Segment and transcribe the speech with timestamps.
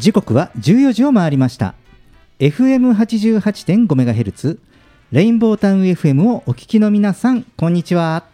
[0.00, 1.74] 時刻は14時を回りました。
[2.38, 4.58] FM88.5MHz
[5.12, 8.24] レインボータウン FM をお聞きの皆さんこんにちは。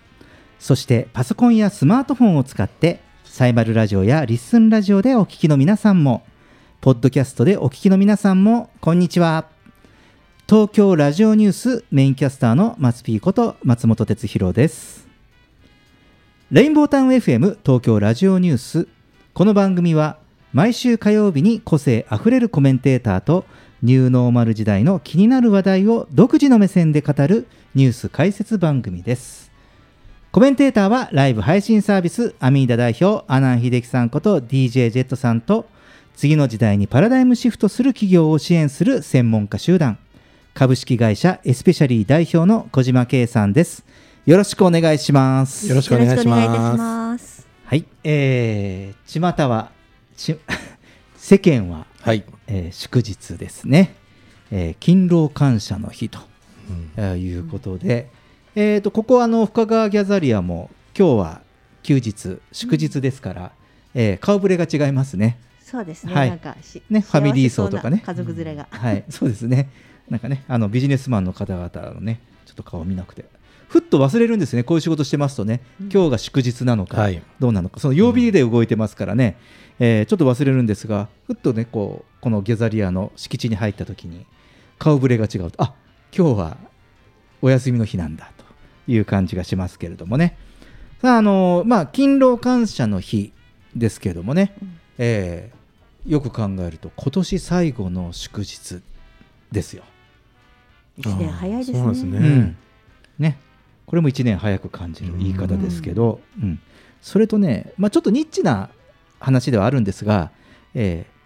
[0.60, 6.24] そしてパソコンやスマートフォンを使ってサイバルラジオやリッスンラジオでお聞きの皆さんも
[6.80, 9.46] ポッドキャストでお聞きの皆さんもこんにちは。
[10.48, 15.08] 東京ラジオニュースメインキャスターの松ピーこと松本哲弘です。
[16.52, 18.86] レインボータウン FM 東京ラジオニュース。
[19.34, 23.44] この番組は毎週火曜日に個性あふれるコメンテーターと
[23.82, 29.52] ニューノーマル時代の気になる話題を独自の目線で語るニュース解説番組です。
[30.32, 35.66] コメンテーターはライブ配信サービスアミーダ代表阿南秀樹さんこと DJ ジェットさんと
[36.14, 39.98] 次の時代にパラダイムシフトする企業を支援する専門家集団。
[40.54, 43.84] 株式会社エスペシャリー代表の小島圭さんです。
[44.24, 45.68] よろしくお願いします。
[45.68, 47.46] よろしくお願いします。
[47.66, 49.75] はい、えー、巷はち
[50.16, 52.24] 世間は、はい。
[52.46, 53.94] えー祝日ですね、
[54.50, 56.18] えー勤労感謝の日と、
[56.96, 58.08] えーいうことで、
[58.54, 61.40] えー、とここあの深川ギャザリアも今日は
[61.82, 63.52] 休日祝日ですから、
[63.94, 65.38] えー顔ぶれが違いますね。
[65.60, 66.28] そうですね、はい。
[66.30, 68.02] なんかしねファミリー層とかね。
[68.06, 69.04] 家族連れが、はい。
[69.10, 69.68] そうですね。
[70.08, 73.24] なんかねあのビジネスマンの方々のねちょっと顔見なくて
[73.68, 74.62] ふっと忘れるんですね。
[74.62, 75.60] こういう仕事してますとね。
[75.92, 77.22] 今日が祝日なのか、はい。
[77.40, 77.80] どうなのか。
[77.80, 79.36] その曜日で動いてますからね、
[79.78, 84.24] えーちょっと忘れるんですがふっとねこうこのギャザリアの敷地に入った時に
[84.78, 85.74] 顔ぶれが違うとあ
[86.16, 86.56] 今日は
[87.42, 88.44] お休みの日なんだと
[88.90, 90.36] いう感じがしますけれどもね。
[91.02, 93.32] さああのまあ勤労感謝の日
[93.74, 94.54] ですけれどもね、
[94.98, 95.56] えー
[96.06, 98.80] よく考えると今年最後の祝日
[99.50, 99.82] ですよ。
[100.96, 102.56] 一年早いですね。
[103.18, 103.38] ね。
[103.86, 106.60] これも1年早く感じる言い方ですけど、うん。
[107.00, 108.68] それとね、まあ、ちょっとニッチな
[109.20, 110.30] 話ではあるんですが、
[110.74, 111.16] えー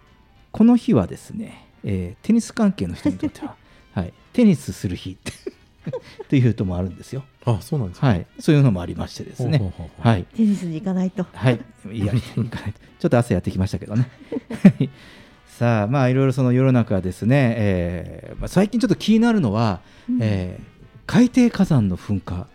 [0.51, 3.55] この日はですね、えーテニス関係の人にとっては、
[3.95, 5.31] はい、テニスする日って
[6.25, 8.07] っていうともあるんですよ、あ、そうなんですか？
[8.07, 9.57] はい、そういうのもありましてですね。
[9.59, 10.07] ほうほうほうほう。
[10.07, 10.23] はい。
[10.35, 11.25] テニスに行かないと。
[11.33, 11.59] はい、
[11.93, 12.73] いや、いかない。
[12.99, 14.09] ちょっと朝やってきましたけどね。
[15.47, 19.79] さあ、まあ、いろいろその世の中ですね、えーまあ、最近ちょっと気になるのは、
[20.19, 20.70] えー
[21.11, 22.47] 海底火山の噴火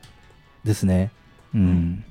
[0.65, 1.11] ですね。
[1.55, 2.03] うん。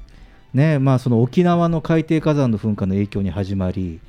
[0.53, 4.00] ねまあ、その沖縄の海底火山の噴火の影響に始まり、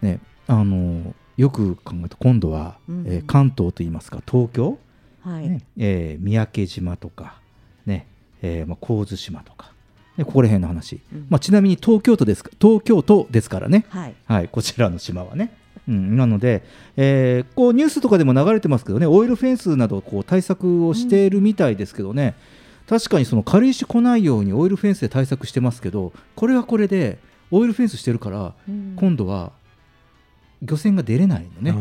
[0.00, 3.04] ね、あのよく考えると今度は、うん。
[3.08, 4.78] えー関東といいますか東京、
[5.22, 7.40] はい、ねえー三宅島とか、
[7.84, 8.06] ね
[8.42, 9.72] えーまあ、神津島とか、
[10.16, 11.26] ね、ここら辺の話、うん。
[11.28, 14.14] まあ、ちなみに東京都ですか東京都ですからね、はい。
[14.26, 15.52] はい、こちらの島はね。
[15.88, 16.62] うん、なので、
[16.96, 22.34] えーこうニュースとかでも流れてますけどね、オイルフェンスなどこう対策をしているみたいですけどね、
[22.88, 27.18] 確かにその軽石来ないようにオイルフェンスで対策してますけど、これはこれで、
[27.50, 28.94] オイルフェンスしてるから、うん。
[28.96, 29.52] 今度は
[30.62, 31.72] 漁船が出れないのね。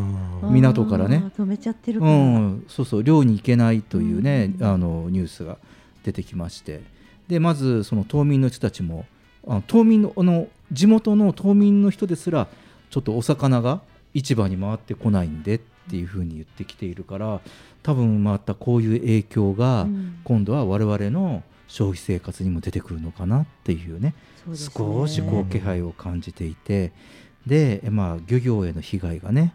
[0.44, 1.32] あ港からね。
[1.38, 4.66] 止めちゃってるうん、そうそう漁に行けないというね、うん。
[4.66, 5.58] あのニュースが
[6.04, 6.82] 出てきまして。
[7.28, 9.06] でまずその島民の人たちも
[9.48, 12.48] あ島民のあの地元の島民の人ですら
[12.90, 13.82] ちょっとお魚が
[14.16, 15.60] 市場に回ってこないんでっ
[15.90, 17.42] ていうふうに言ってきているから
[17.84, 24.16] 多分またこういう影響がうん今度は我々の消費生活にも出てくるのかなっていうね
[24.46, 26.92] そうね少しこう気配を感じていて
[27.46, 29.54] で、まあ、漁業への被害がね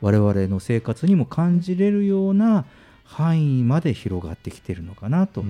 [0.00, 2.64] 我々の生活にも感じれるような
[3.04, 5.42] 範囲まで広がってきてるのかなと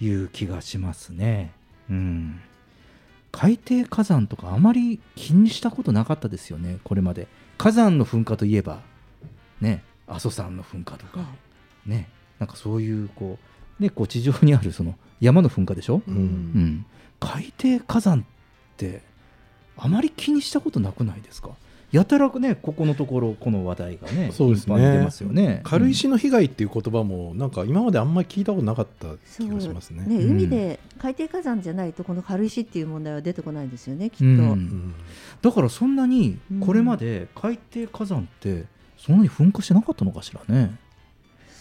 [0.00, 1.52] いう気がしますね。
[1.88, 2.40] うん、
[3.30, 7.28] 海底火山とかあまり気にしたことなかったですよねこれまで。
[7.58, 8.80] 火山の噴火といえば
[9.60, 11.20] ね阿蘇山の噴火とか、
[11.84, 12.08] ね
[12.38, 13.36] なんかそういうこ
[13.80, 16.86] う,、ね、こう地上にあるその山の噴火でしょ、ううんん、
[17.18, 18.24] 海底火山っ
[18.76, 19.02] て
[19.76, 21.50] あまり気にしたことなくないですか？
[21.90, 24.98] やたらねここのところこの話題がねそうですね。
[25.02, 25.60] ますよね。
[25.64, 29.08] 軽石の被害っていう言葉もなんか今まであんまり聞いたことなかった
[29.42, 30.04] 気がしますね。
[30.06, 30.30] ね、うん。
[30.32, 34.38] 海で海底火山じゃないとこの軽石っていう問題は出てこないんですよねきっと、うん。
[34.38, 34.94] うん
[35.40, 38.64] だからそんなにこれまで海底火山って
[38.98, 40.76] そんなに噴火してなかったのかしらね。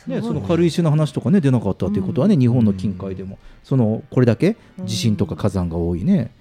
[0.08, 2.40] ね、その軽石の話とかね出なかったということはね、うん。
[2.40, 3.38] 日本の近海でも。
[3.64, 4.56] そのこれだけ
[4.86, 6.32] 地震とか火山が多いね、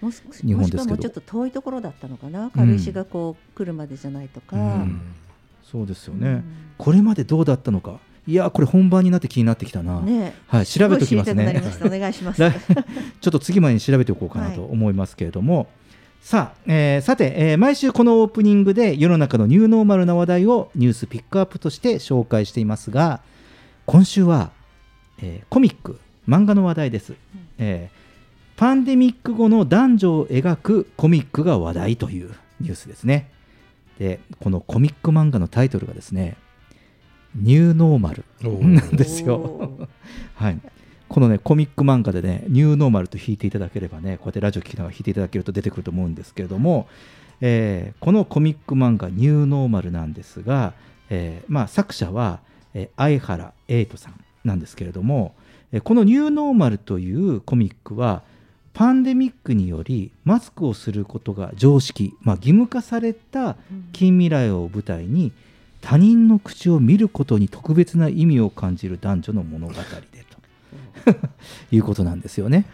[0.45, 0.97] 日本ですけど。
[0.97, 5.01] ちょっと遠いところだったのかな軽石がこう来るまでじゃないとか、うん。
[5.65, 6.45] そうですよね、うん
[6.79, 7.99] これまでどうだったのか。
[8.29, 10.35] いやーこれ本番になって気になってきたな、ね。
[10.47, 11.61] はい調べておきますね。
[11.65, 11.87] ました。
[11.87, 12.41] お願いします。
[12.41, 12.53] 来
[13.21, 15.69] ちょっと次までに調べておこうかなと思いますけれども、
[16.21, 23.21] さあ、えーさて、えー毎週このオープニングで世の中のニューノーマルな話題をニュースピックアップとして紹介していますが
[23.87, 24.51] 今週は、
[25.19, 25.99] えーコミック
[26.29, 27.15] 漫画の話題です、
[27.59, 28.07] えー
[28.57, 33.31] パンデミック後の男女を描くコミックが話題というニュースですね。
[33.99, 36.39] でこのコミック漫画のタイトルがですね
[37.35, 39.89] ニューノーマルなんですおよ
[40.37, 40.61] はい、
[41.09, 46.89] このねコミック漫画でねニューノーマルと弾いていただければねこうやってラジオ聞きながら弾いていただけると出てくると思うんですけれども、
[47.43, 50.73] えーこのコミック漫画ニューノーマルなんですが、
[51.11, 52.41] えーまあ、作者は、
[52.77, 55.35] えー相原エイトさんなんですけれども、
[55.73, 58.23] えーこのニューノーマルというコミックは
[58.75, 63.57] パンデミックによりマスクをすることが常識、まあ、義務化された
[63.95, 65.33] 近未来を舞台に
[65.81, 69.81] 他人の口を見ることに特別な意味を感じる男女の物語で
[71.05, 71.17] と
[71.71, 72.67] いうことなんですよね。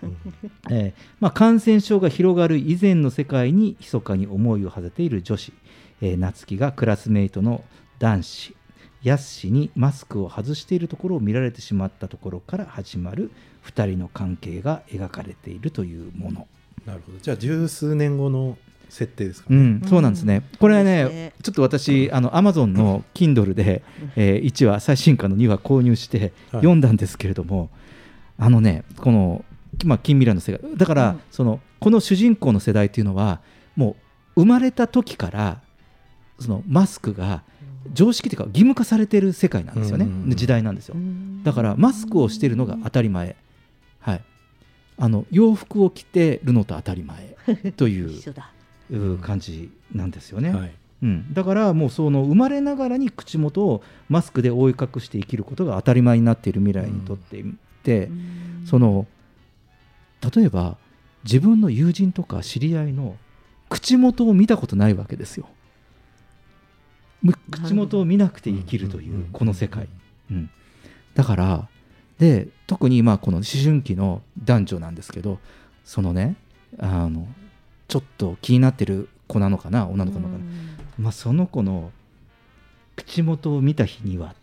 [0.70, 5.52] えーまあ、感染症が広がる以前の世界に密かに思いを馳せている女子、
[6.00, 7.62] えー夏希がクラスメイトの
[8.00, 8.56] 男子
[9.02, 13.31] ヤス氏にマスクを外しているところを見られてしまったところから始まる
[13.66, 16.46] 2人の関係が描かれているというもの。
[16.87, 17.19] なるほど。
[17.19, 18.56] じゃあ十数年後の
[18.88, 20.43] 設定ですかね、うん、そうなんですね。
[20.58, 23.82] これはね、ちょっと私、あの Amazon の Kindle で、
[24.16, 26.32] えー1話、最新刊の2話購入してはい。
[26.52, 27.70] 読んだんですけれども、
[28.38, 29.44] あのね、この、
[29.84, 31.20] まあ、近未来の世界、だから、うん。
[31.31, 33.40] そのこの主人公の世代っていうのは、
[33.75, 33.96] も
[34.37, 35.62] う生まれた時から、
[36.38, 37.43] そのマスクが
[37.93, 40.37] 常識というか義務化されている世界なんですよね、うんうんうん。
[40.37, 40.96] 時代なんですよ。
[41.43, 43.37] だからマスクをしているのが当たり前、
[44.00, 44.23] はい、
[44.99, 47.37] あの洋服を着てるのと当たり前
[47.76, 48.50] という一緒だ。
[48.90, 50.73] いう感じなんですよね、はい。
[51.02, 57.44] うん、だからもうその生まれながらに口元をマスクで覆い隠して生きることが当たり前になっている未来にとってい
[57.82, 58.11] て、
[58.67, 59.06] その
[60.35, 60.76] 例えば
[61.25, 63.17] 自分の友人とか知り合いの
[63.69, 65.49] 口元を見たことないわけですよ。
[67.22, 69.32] む口元を見なくて生きるというんうんううん。
[69.32, 69.88] この世界、
[70.30, 70.50] うん、
[71.14, 71.69] だから
[72.19, 75.38] で特にまあこの思春期の男女なんですけど
[75.84, 76.36] そのね
[76.78, 77.26] あの
[77.88, 80.44] ちょっと気になってる子なのかな女の子なのかな、
[80.98, 81.90] まあ、その子の
[82.96, 84.34] 口元を見た日には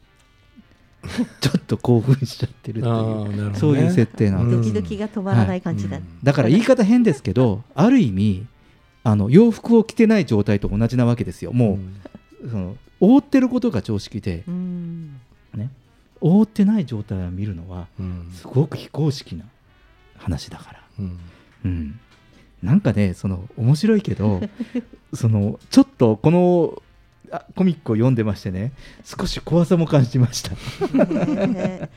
[1.40, 3.58] ちょっと興奮しちゃってるっていうね。
[3.58, 4.62] そういう設定なんです、うん。
[4.62, 6.04] ドキドキが止まらない感じだ、うん。
[6.22, 8.46] だから言い方変ですけどある意味
[9.04, 11.54] あの洋服を着てない状態と同じなわけですよ。
[11.54, 11.80] もう、
[12.50, 15.20] その覆ってることが常識で、うん。
[15.56, 15.70] ね、
[16.22, 18.32] 覆ってない状態を見るのはうん。
[18.34, 19.46] すごく非公式な
[20.18, 21.20] 話だから、うん。
[21.66, 22.00] うん、
[22.64, 24.42] なんかねその面白いけど
[25.14, 26.82] そのちょっとこの
[27.32, 28.72] あコミックを読んでましてね
[29.04, 30.52] 少し怖さも感じました。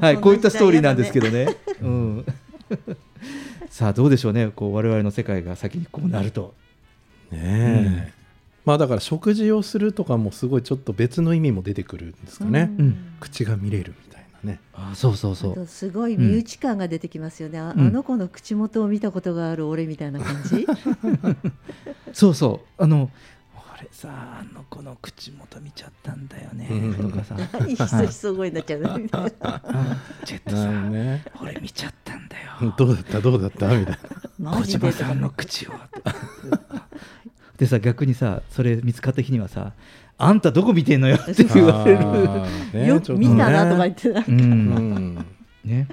[0.00, 1.56] はい、こういったストーリーなんですけどどね。
[1.80, 2.24] うん、
[3.70, 6.54] さあどうでしょうね、こう我々の世界が先にこうなると。
[7.30, 8.12] ねえ、
[8.68, 13.12] まあだから食事をするとかもすごいちょっと別の意味も出てくるんですかね、うん。
[13.18, 14.60] 口が見れるみたいなね。
[14.74, 15.66] あそうそうそう。
[15.66, 17.86] すごい身内感が出てきますよね、あうん。
[17.86, 20.66] あの子の口元を見たことがある俺みたいな感じ？
[22.12, 22.82] そうそう。
[22.82, 23.10] あの、
[23.80, 26.68] 俺さ、あの子の口元見ちゃったんだよね。
[26.70, 26.74] う
[27.06, 27.10] ん。
[27.10, 27.36] とかさ。
[27.66, 29.96] ひそひそ声になっちゃうみたいなあ
[30.26, 31.24] ジェットなさん、ね。
[31.40, 32.74] 俺見ちゃったんだよ。
[32.76, 33.20] どうだった？
[33.22, 33.68] どうだった？
[33.68, 33.98] みたいな。
[34.38, 35.70] マ小島さんの口を。
[37.58, 39.72] でさ、逆にさ、それ見つかった日にはさ、
[40.16, 42.80] あんたどこ見てんのよって言われる。
[42.80, 44.24] ねよく見たなとか言ってた、う。
[44.28, 44.38] うん。
[44.38, 45.26] ん
[45.64, 45.88] ね。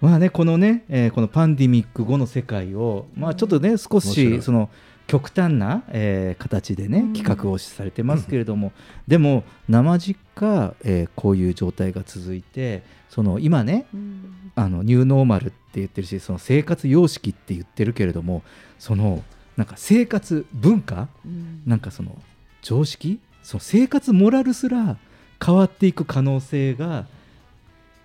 [0.00, 4.68] まあね、このね、えーこのパンデミック後の世界を、まあちょっとね、少しその
[5.06, 7.12] 極端な、えー形でねうん。
[7.12, 8.72] 企画をされてますけれども、
[9.06, 14.50] でも生実家、えーこういう状態が続いてその今ねうん。
[14.56, 18.42] あのニューノーマルって言ってるしその生活様式って言ってるけれども
[18.78, 19.22] その
[19.56, 21.62] なんか生活文化うん。
[21.66, 22.16] なんかその
[22.62, 24.96] 常識その生活モラルすら
[25.44, 27.06] 変わっていく可能性が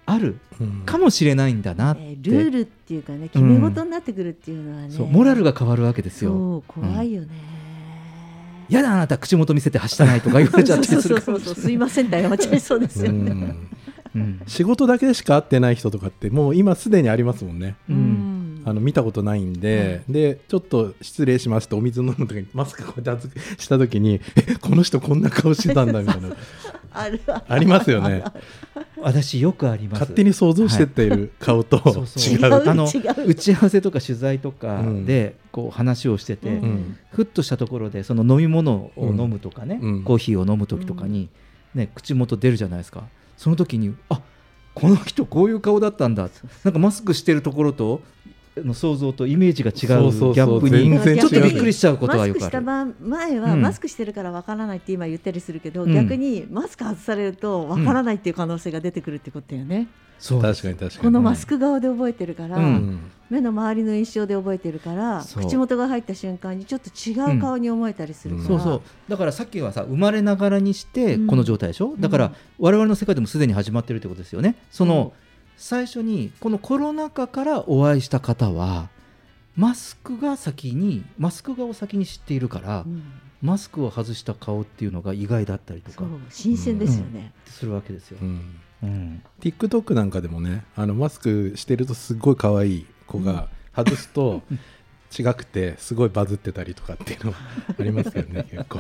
[0.06, 0.84] あるうん。
[0.86, 6.32] かもしれないんだなって、えールールっていうかね決め事になってくるっていうのはね、そうモラルが変わるわけですよ。
[6.32, 7.28] そう怖いよね、
[8.70, 13.12] やだあなた口元見せてはしたないとか言われちゃったりするかそうもしれないそうそうすいませんって謝っちゃいそうですよ。
[13.12, 13.70] ね、うん。
[14.16, 14.42] うん。
[14.48, 17.76] 仕事だけでしか会ってない人とかってもう今すでにありますもんね。
[17.90, 18.29] うん
[18.66, 26.36] あの見たことないんで、でちょっと失礼しますとお水飲む時にマスクこうやって外した時にえ この人こんな顔してたんだみたいな。
[26.92, 28.24] あるあありますよね。
[29.02, 30.00] 私よくあります。
[30.02, 32.34] 勝手に想像してっている顔とそうそう。
[32.34, 33.28] 違う、あの違う。
[33.28, 36.56] 打ち合わせとか取材とかでこう話をしてて、うん。
[36.56, 40.04] うんふっとしたところでその飲み物を飲むとかね、うん。
[40.04, 41.30] コーヒーを飲む時とかに、
[41.74, 43.04] ね、口元出るじゃないですか。
[43.38, 44.22] その時にあ
[44.74, 46.30] この人こういう顔だったんだ。
[46.64, 48.02] なんかマスクしてるところと
[48.66, 52.40] の想像とイメージが違うギャップ全にちょっとびっくりしちゃうことはマスよくある。
[52.40, 53.62] クした場前は、うん。
[53.62, 55.94] マスクしてるからわからないって今言ったりするけど、うん。
[55.94, 59.88] 逆にマスク外されるとわからないっていう可能性が出てくるってことだよね、
[60.20, 61.04] そう確かに確かに。
[61.04, 62.68] このマスク側で覚えてるから、ううん。
[62.68, 63.00] ん
[63.30, 68.82] 目の周りの印象で覚えてるから口元が入った瞬間にちょっと違う顔に思えたりするから、そうそう。
[69.08, 74.56] だからさっきはさ生まれながらにしてうんこの状態でしょ、だから我々の世界でもすでに始まってるってことですよね。
[74.72, 75.29] その、うん
[75.60, 78.90] 最初にこのコロナ禍からお会いした方は
[79.56, 83.04] マスクが先にマスク画を先に知っているから、うん。
[83.42, 86.06] マスクを外した顔っていうのが意外だったりとか。
[86.30, 88.18] 新鮮ですよね、するわけですよ。
[88.22, 88.42] うん。
[88.82, 94.42] うん、TikTok なんかでもねあのマスクしてるとすっごい可愛い子が外すと
[95.18, 97.34] 違くてすごいバズってたりとかっていうの
[97.78, 98.80] ありますよね結構。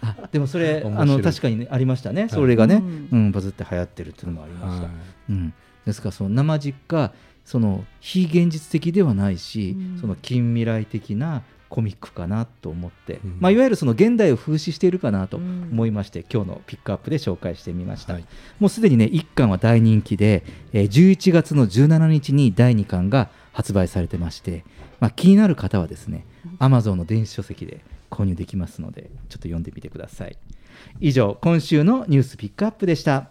[0.00, 4.82] あでもそれあの確かに、ね、ありましたね、それがね、ううんバズって流行ってるっていうのもありました。
[4.86, 4.92] はい。
[5.30, 5.54] うん、
[5.86, 7.12] ですからその生実家
[7.46, 10.00] その非現実的ではないし、うん。
[10.00, 13.36] その近未来的なコミックかなと思って、うん。
[13.40, 15.68] まあ、いわゆるその現代を風刺しているかなとうん。
[15.70, 18.26] 思いまして、今日のピックアップで紹介してみました、はい。
[18.58, 24.64] もうすでにね1巻は大人気で、えー11月の17日に第2巻が発売されてまして、
[24.98, 26.26] まあ、気になる方はですね
[26.58, 30.36] Amazon の電子書籍で購入できますのでちょっと読んでみてください。
[31.00, 33.30] 以上今週のニュースピックアップでした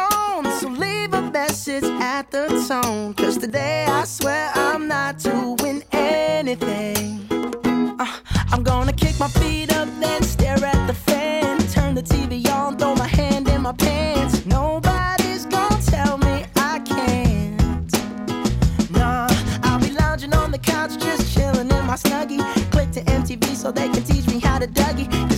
[1.67, 3.13] message at the tone.
[3.13, 7.27] Cause today I swear I'm not doing anything.
[7.99, 8.17] Uh,
[8.51, 11.59] I'm gonna kick my feet up, then stare at the fan.
[11.67, 14.43] Turn the TV on, throw my hand in my pants.
[14.43, 17.91] Nobody's gonna tell me I can't.
[18.89, 19.27] Nah,
[19.61, 22.41] I'll be lounging on the couch, just chilling in my snuggie.
[22.71, 25.30] Click to MTV so they can teach me how to Dougie.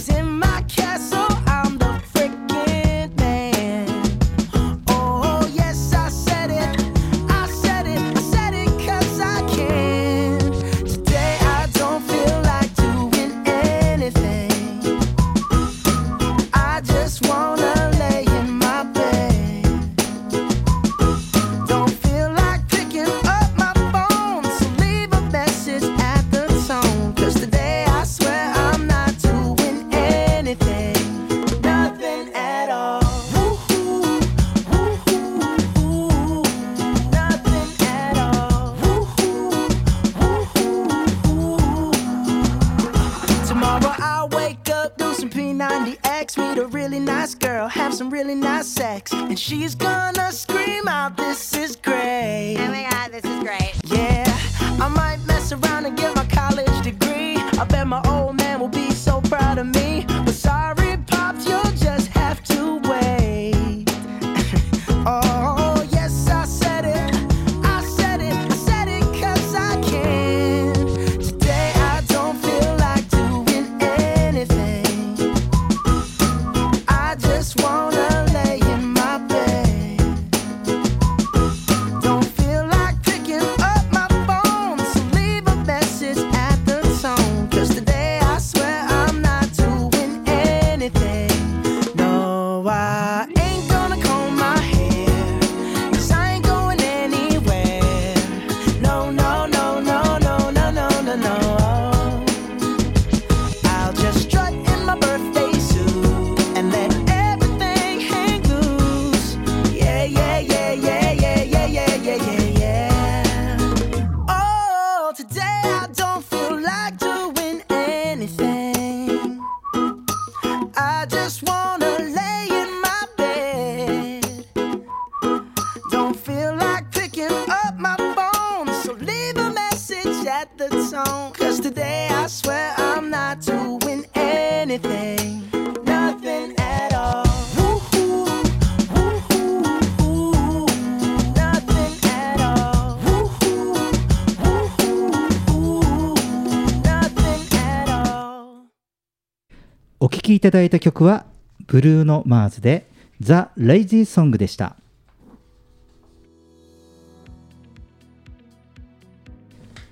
[150.44, 151.26] ただいた曲は
[151.68, 152.90] ブルーノ・マーズで
[153.22, 154.76] 「ザ・レイジー・ソング」でした。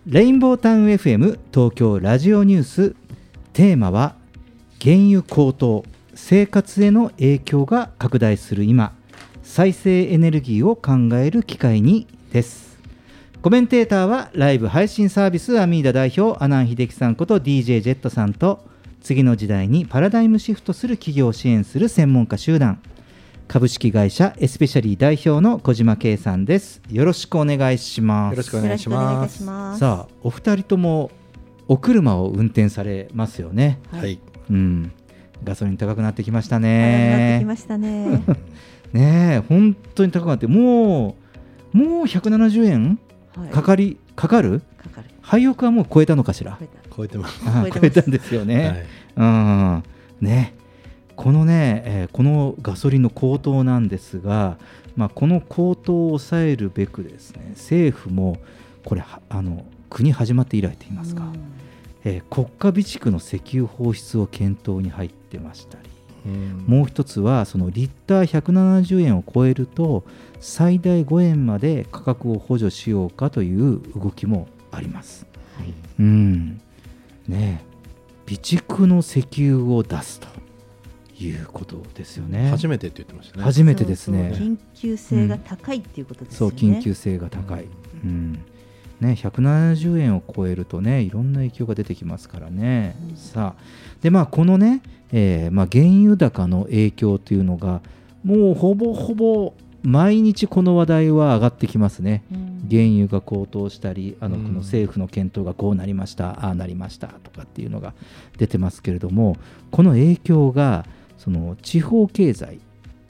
[0.05, 2.95] レインボータウン FM 東京ラジオニュース。
[3.53, 4.15] テーマは
[4.81, 8.93] 原油高騰生活への影響が拡大する今
[9.43, 12.77] 再生エネルギーを考える機会にです。
[13.41, 18.69] コメンテーターはライブ配信サービスアミーダ代表阿南秀樹さんこと DJ ジェットさんと
[19.01, 22.81] 次の時代にパラダイムシフトする企業を支援する専門家集団。
[23.47, 26.81] 株式会社エスペシャリー代表の小島圭さんです。
[26.89, 28.31] よろしくお願いします。
[28.33, 29.27] よろしくおよ願いしま
[29.73, 29.79] す。
[29.79, 31.11] さあお二人とも
[31.67, 33.79] お車を運転されますよね。
[33.91, 34.19] はい。
[34.49, 34.91] うん。
[35.43, 38.23] ガソリン高くなってきました早くなってきねましたね。
[38.93, 41.15] ねえ本当に高くなっても
[41.73, 42.99] うもう170円
[43.35, 43.49] はい。
[43.49, 44.61] かかりかかる。
[45.31, 46.57] 廃屋はもう超えたのかしら？
[46.95, 47.39] 超えてます。
[47.45, 48.85] あ超えたんですよね、
[49.15, 49.23] はい。
[49.23, 49.23] う
[49.77, 49.83] ん。
[50.27, 50.53] ね。
[51.15, 54.57] このね、えーこのガソリンの高騰なんですが、
[54.97, 58.39] まあ、この高騰を抑えるべくですね政府も
[58.83, 61.23] これはあの国始まって以来と言いますか、
[62.03, 65.89] えー国家備蓄の石油放出を検討に入ってましたり
[66.25, 66.65] うん。
[66.67, 70.03] もう一つはそのリッター170円を超えると
[70.41, 75.25] 最大5円まで価格を補助しようかという動きもあります。
[75.57, 75.73] はい。
[75.99, 76.61] うん。
[77.27, 77.71] ねえ。
[78.27, 80.27] 備蓄の石油を出すと
[81.21, 82.49] いうことですよね。
[82.49, 83.43] 初めてって言ってましたね。
[83.43, 84.29] 初めてですね。
[84.29, 84.47] そうそう。
[84.47, 86.49] 緊急性が高いっていうことですそう。
[86.49, 87.65] 緊急性が高い、
[88.03, 88.39] うん。
[89.01, 93.17] ね、170円を超えるとねいろんな影響が出てきますからね、うん。
[93.17, 93.63] さあ。
[94.01, 97.81] でまあこのね、えーまあ、原油高の影響というのが
[98.23, 102.23] もうほぼほぼ毎日この話題は上がってきますね。
[102.31, 102.51] うん。
[102.69, 104.43] 原油が高騰したりあのうん。
[104.43, 107.93] この政府の検討がこうなりました、ああなりましたとかっていうのが
[108.37, 109.37] 出てますけれども
[109.71, 110.85] この影響が
[111.17, 112.59] その地方経済、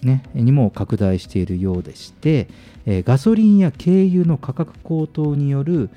[0.02, 2.48] ね、にも拡大しているようでして、
[2.86, 5.90] えーガソリンや軽油の価格高騰による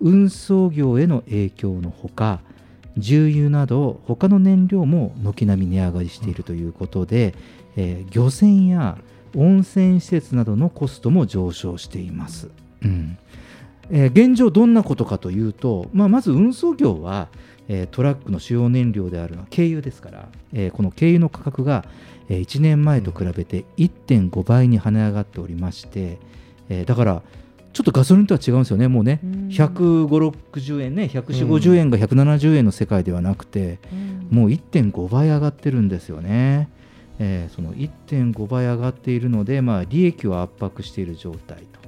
[0.00, 2.40] 運送業への影響のほか
[2.96, 7.34] 重油など他の燃料も軒並み値上がりしているということで、
[7.76, 8.98] えー漁船や
[9.36, 12.50] 温泉施設などのコストも上昇しています。
[12.82, 13.18] うん。
[13.90, 17.28] えー現状どんなことかというと、まあ、まず運送業は、
[17.68, 21.84] えートラックの主要燃料であるのは軽油ですから、えーこの軽油の価格が、
[22.28, 26.18] えー1年前と比べて1.5倍に跳ね上がっておりまして、
[26.68, 27.22] えーだから
[27.72, 28.88] ちょっとガソリンとは違うんですよね。
[28.88, 29.30] もうねうん。
[29.48, 34.28] 15060円ね14050円が170円の世界ではなくて、うん。
[34.30, 36.68] もう1.5倍上がってるんですよね。
[37.20, 41.78] えーその1.5倍上がっているので、まあ、利益を圧迫している状態と。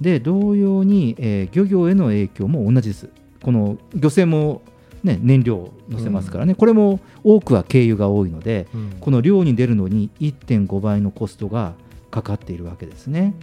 [0.00, 3.10] で同様に、えー漁業への影響も同じです。
[3.42, 4.62] この漁船も、
[5.04, 11.74] ね、燃料を乗せますからね、これも多くは軽油が多いので、うんこの漁に出るのに1.5倍のコストが
[12.10, 13.34] かかっているわけですね。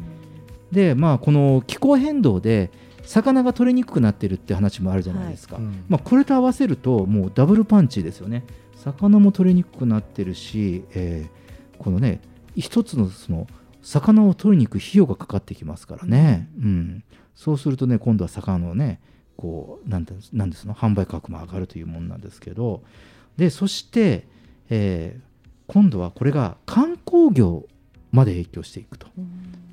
[0.72, 2.72] で、まあ、この気候変動で
[3.04, 5.58] 魚が取れにくくなっているって話もあるじゃないですか。
[5.58, 8.44] うんまあ、これと合わせるともうダブルパンチですよね
[8.86, 11.46] 魚も取れにくくなってるし、えー
[11.78, 12.22] このね
[12.56, 13.48] 一つのその
[13.82, 17.04] 魚を取りに行く費用がかかってきますからね、うん、
[17.36, 19.02] そうするとね今度は魚のね
[19.36, 22.84] こうなんてなんですの販売価格も上がるというものなんですけど。
[23.36, 24.28] でそして、
[24.70, 25.36] えー
[25.68, 27.66] 今度はこれが観光業
[28.12, 29.08] まで影響していくと。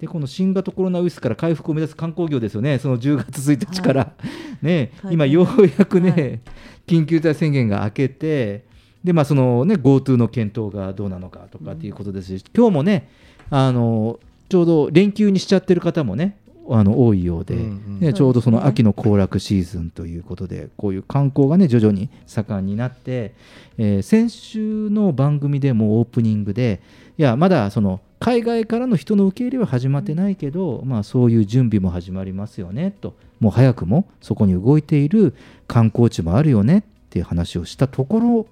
[0.00, 4.12] でこの新型コロナウイルスから回復を目指す観光業ですよね、その10月1日から、
[4.62, 5.14] ねはい。
[5.14, 6.40] 今、ようやくね、はい。
[6.86, 8.64] 緊急事態宣言が明けて、
[9.04, 13.08] でまあそのね、GoTo の検討がどうなのかとかっていうことですし、今日もね
[13.50, 16.36] あの、ちょうど連休にしちゃってる方もね、
[16.68, 18.00] あの多いようで、うんうん。
[18.00, 23.34] ね、ちょうどその秋の行楽シーズンということで、こういう観光がね、徐々に盛んになって、
[23.78, 26.80] えー先週の番組でもオープニングで、
[27.18, 35.34] いや、まだその海外からの人の受け入れは始まってないけど、まあ、そういう準備も始まりますよねと、もう早くもそこに動いている
[35.66, 38.46] 観光地もあるよねっていう話をしたところ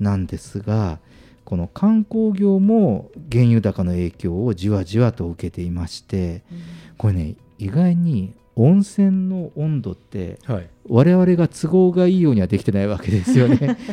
[0.00, 0.98] なんですが、
[1.44, 6.42] この観光業も原油高の影響をじわじわと受けていまして、
[6.96, 10.68] これね意外に温泉の温度ってはい。
[10.86, 13.76] 我々が都合がいいようにはできてないわけですよね。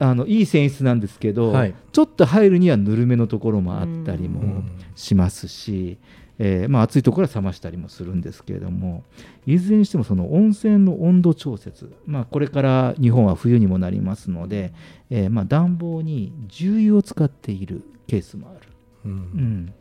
[0.00, 1.74] あのいい泉質なんですけど、はい。
[1.92, 4.32] ちょっと入るにはぬるめのところもあったりうん。
[4.32, 4.62] も
[4.94, 5.98] しますし、
[6.38, 9.02] えーまあ、暑いところは冷ましたりもするんですけれども
[9.46, 14.72] いずれにしてもその温泉の温度調節、まあ、これから日本は冬にもなりますので、
[15.10, 18.68] えーまあ、暖房に重油を使っているケースもある。
[19.04, 19.12] うん。
[19.12, 19.74] うん。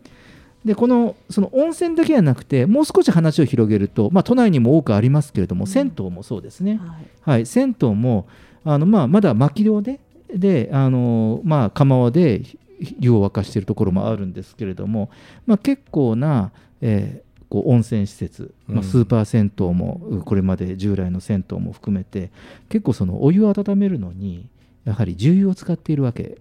[0.65, 7.08] でこのその温泉だけじゃなくてもう少し話を広げると、まあ、都内にも多くありますけれども、銭湯もそうですね、はい。
[7.22, 8.28] はい、銭湯も
[8.65, 10.00] あの、まあ、まだ薪炉で
[10.34, 12.41] であの、まあ、釜輪で
[12.80, 15.10] 湯を沸かしているところもあるんですけれども、
[15.46, 18.84] まあ、結構な、えーこう温泉施設、まあ、うん。
[18.84, 22.30] スーパー銭湯も、これまで従来の銭湯も含めて
[22.70, 24.50] 結構そのお湯を温めるのに
[24.86, 26.38] やはり重油を使っているわけ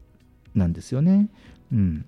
[0.54, 1.28] なんですよね。
[1.72, 2.04] うん、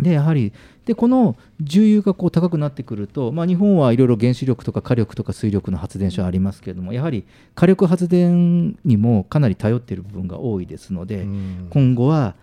[0.00, 0.52] でやはり
[0.86, 11.66] でこの重油がこう高くなってくると、まあ、日本はいろいろ原子力とか火力とか水力の発電所ありますけれどもやはり火力発電にもかなり頼っている部分が多いですので、うん。
[11.70, 12.34] 今後は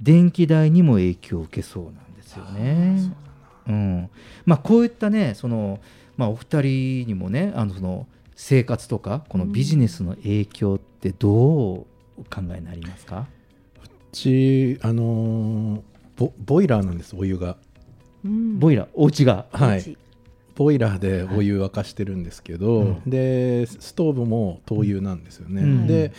[0.00, 3.12] 電気代にも影響を受けそうなんですよね。
[3.68, 4.10] うん
[4.44, 5.80] まあ、こういったねその、
[6.16, 8.06] まあ、お二人にもねあのその
[8.36, 11.86] 生活とかこのビジネスの影響ってどうお
[12.30, 13.26] 考えになりますか、
[13.84, 15.80] うちあのー
[16.16, 17.56] ボボイラーなんですお湯が。
[18.24, 18.58] うん。
[18.58, 19.46] ボイラーお家が。
[19.52, 19.96] はい。
[20.54, 23.02] ボイラーでお湯沸かしてるんですけど、うん。
[23.06, 25.86] でストーブも灯油なんですよね、うん。
[25.86, 26.12] で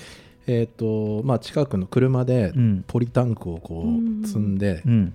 [0.47, 2.83] えっ、とまあ近くの車でうん。
[2.87, 3.85] ポリタンクをこ
[4.23, 5.13] う積んでうん。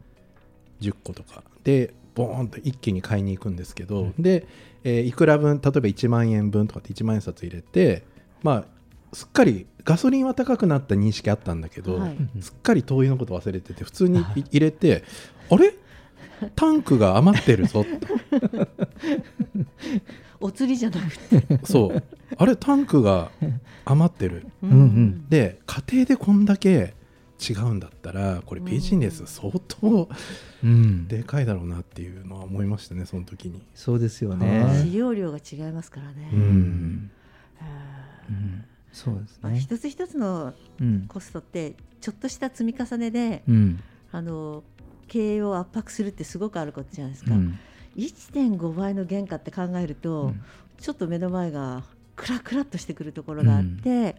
[0.80, 1.42] 10個とか。
[1.64, 4.46] でボーンと一気に買いに行くんですけど、うんで、
[4.84, 8.02] えーいくら分例えば1万円分とかって1万円札入れて
[8.42, 8.64] まあ
[9.14, 12.16] すっかりガソリンは高くなった認識あったんだけど、はい。
[12.40, 14.24] すっかり灯油のこと忘れてて普通にい。
[14.52, 15.04] 入れて
[15.50, 15.74] あれ？
[16.56, 17.98] タンクが余ってるぞって
[20.40, 22.02] お釣りじゃなくて、そう
[22.42, 23.30] あれタンクが
[23.84, 24.46] 余ってる。
[24.62, 25.28] ううんうん。
[25.28, 26.94] で家庭でこんだけ
[27.40, 30.08] 違うんだったらこれビジネス相当
[30.62, 33.62] うん、でかいだろうなっていうのは思いましたねその時に。
[33.74, 34.80] そうですよはね。
[34.82, 36.30] 使用量が違いますからね。
[36.32, 36.42] ううん。
[36.42, 37.10] ん
[38.28, 38.64] うん。
[38.92, 39.58] そうですまあ、ね。
[39.60, 41.06] 一つ一つのうん。
[41.06, 43.80] コストってちょっとした積み重ねで、うん。
[44.10, 44.64] あの
[45.06, 47.58] 経営を圧迫するってすごくあることじゃないですか、うん。
[47.96, 50.40] 1.5倍の原価って考えると、うん。
[50.78, 51.84] ちょっと目の前が
[52.16, 54.16] クラクラっとしてくるところがあって、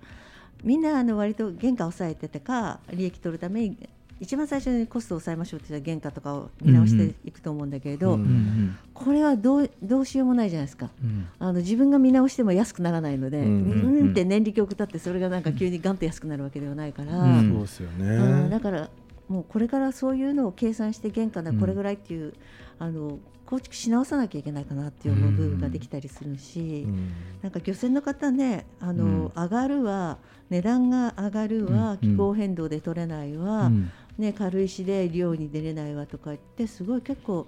[0.64, 10.90] みんなあの割と原価を抑えててか利益取るために一番最初にコストを抑えましょうって言ったら原価とかを見直していくと思うんだけれど、うんうんうんこれはどうどうしようもないじゃないですか。
[11.04, 18.50] うんあの自分が見直しても安くならないので、ううんん、うんうんって年利曲たってそれがなんか急にガンと安くなるわけではないから、うんそうですようんね。
[18.50, 18.90] だから
[19.28, 22.34] もうこれからそういうのを計算して原価なうんこれぐらいっていう、
[22.80, 23.20] あの
[23.54, 27.14] 構築し直さなきゃいけないかなっていう思う部分ができたりするし、うん。
[27.44, 29.44] なんか漁船の方ねあの、うん。
[29.44, 30.18] 上がるは
[30.50, 31.98] 値段が上がるは、うん。
[32.00, 33.92] 気候変動で取れないは、うん。
[34.18, 37.48] ね、軽石で漁に出れないわとか言ってすごい結構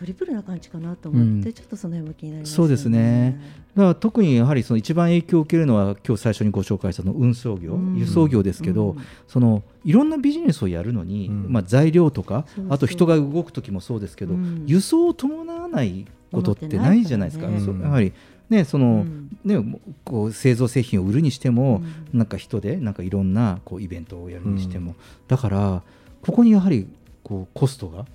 [0.00, 1.52] トリプルな感じかなと思って、うん。
[1.52, 3.38] ちょっとその辺も気になりますそうですね。
[3.76, 7.98] だから特にやはりその一番影響を受けるのは今日最初にご紹介したの運送業、うん。
[7.98, 9.04] 輸送業ですけど、うん。
[9.28, 11.52] そのいろんなビジネスをやるのに、うん。
[11.52, 14.64] まあ、材料とかあと人が動く時もそうですけど、うん。
[14.66, 17.46] 輸送を伴わないことってないじゃないですか。
[17.46, 17.82] からね。
[17.82, 18.14] やはり
[18.48, 19.36] ねその、うん。
[19.44, 21.82] ね、こう製造製品を売るにしても、
[22.12, 22.18] うん。
[22.18, 24.96] なんか人でなんかいろんなこうイベントをやるにしても、うん。
[25.28, 25.82] だから
[26.22, 26.88] ここにやはり
[27.22, 28.06] こうコストが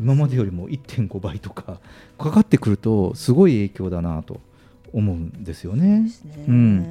[0.00, 1.80] 今までよりも1.5倍とか
[2.18, 4.40] かかってくるとすごい影響だなと
[4.92, 6.02] 思うんですよね。
[6.02, 6.44] ですね。
[6.48, 6.86] うん。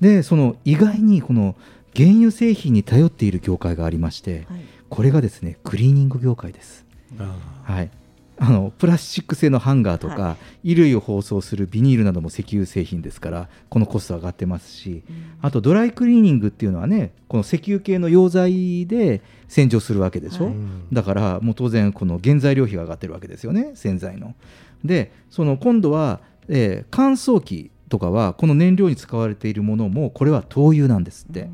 [0.00, 1.56] でその意外にこの
[1.94, 4.60] 原油製品に頼っている業界がありましてはい。
[4.88, 6.84] これがですねクリーニング業界です。
[7.18, 7.90] あはい、
[8.38, 15.02] あのプラスチック製のハンガーとか、は衣類を包装するビニールなども石油製品ですからこのコスト上がってますし
[15.40, 20.54] あとドライクリーニングっていうのはねこの石油系の溶剤で洗浄するわけでしょ、はい。
[20.92, 24.34] だからもう当然この原材料費が上がってるわけですよね洗剤の。
[24.84, 31.48] でその今度は、えー乾燥機とかはこの燃料に使われているものもこれは灯油なんですって。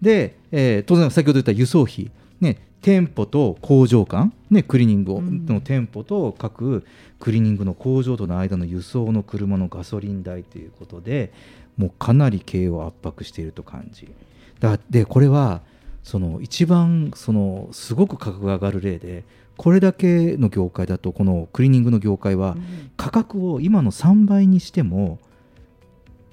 [0.00, 2.10] で、えー当然先ほど言った輸送費、
[2.40, 5.46] ね、店舗と工場間、ね、クリーニングうん。
[5.46, 6.84] の店舗と各
[7.18, 11.32] クリーニングの工場との間の輸送の車のガソリン代ということで
[11.76, 14.08] もうかなり経営を圧迫していると感じ。
[14.60, 15.60] だでこれは
[16.02, 19.24] その一番そのすごく価格が上がる例で
[19.56, 22.90] これだけの業界だとこのクリーニングの業界はうん。
[22.96, 25.18] 価格を今の3倍にしても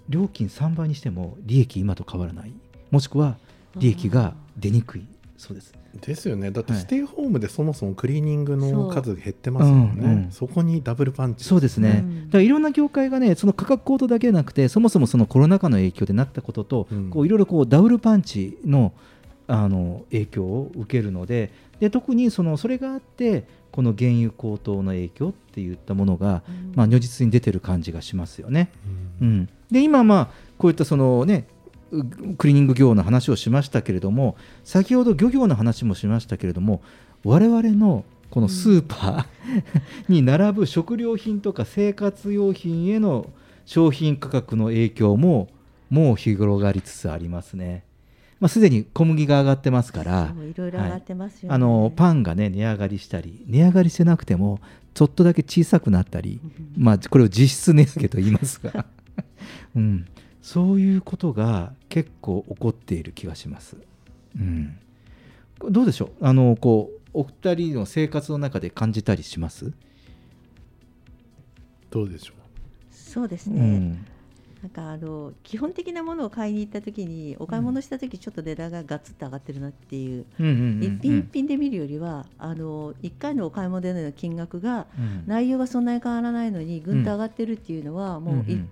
[0.07, 2.53] 料金3倍にしても利益今と変わらない。
[2.89, 3.37] もしくは
[3.75, 5.05] 利益が出にくい。
[5.37, 6.51] そうですですよね。
[6.51, 6.81] だってはい。
[6.81, 10.31] ステイホームでそもそもクリーニングの数が減ってますもんね、そううんうん。
[10.31, 11.43] そこにダブルパンチ。
[11.43, 12.25] そうですね、うん。
[12.27, 17.09] だからいろんな業界がねその価格高騰だけじゃなくてそもそもそのコロナ禍の影響でなったことと、うん。
[17.09, 18.93] こういろいろこうダブルパンチの
[19.47, 26.41] あの影響を受けるのでで特にそのそれがあってこの原油高騰の影響っていったものが、
[26.73, 28.71] まあ、如実に出てる感じがしますよね。
[29.21, 31.56] うん、で今まあこういったそのねう
[32.37, 36.81] クリーニング業の話をしましたけれども先ほど漁業の話もしましたけれども
[37.23, 39.25] 我々のこのスーパー
[40.11, 43.29] に並ぶ食料品とか生活用品への
[43.65, 45.49] 商品価格の影響も
[45.89, 47.83] もう広がりつつありますね。
[48.39, 51.49] まあ、すでに小麦が上がってますからいろいろ上がってますよね。
[51.49, 54.59] はいあのパンがね値上がりしたり値上がりしてなくても
[54.93, 56.39] ちょっとだけ小さくなったり、
[56.75, 58.85] まあ、これを実質値上げと言いますが、
[59.75, 60.07] うん、
[60.47, 63.75] そういうことが結構起こっている気がします。
[64.39, 64.77] うん、
[65.69, 66.25] どうでしょう？
[66.25, 69.73] あのこうお二人の生活の中で感じたりします？
[71.91, 72.33] どうでしょ
[72.89, 74.05] そうですね、うん。
[74.61, 85.23] なんかあの基本的なものを買いに行った時にお買い物した時ちょっと値段がガツッと上がってるなっていう,、一品一品で見るよりはあの1回のお買い物での金額が、うん。
[85.27, 88.69] 内容がそんなに変わらないのにぐんと上がってるっていうのは、もうい、うんうん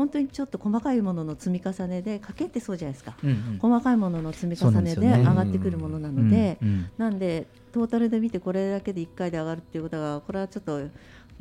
[0.00, 3.58] 本当にちょっと細かいものの積み重ねで家計ってそうじゃないですか、うんうん。
[3.60, 6.90] 細かいものの積み重ねで上がってくるものなので、うんうん。
[6.96, 10.80] なんでトータルで見てこれだけで1回で上がるっていうことがこれはちょっと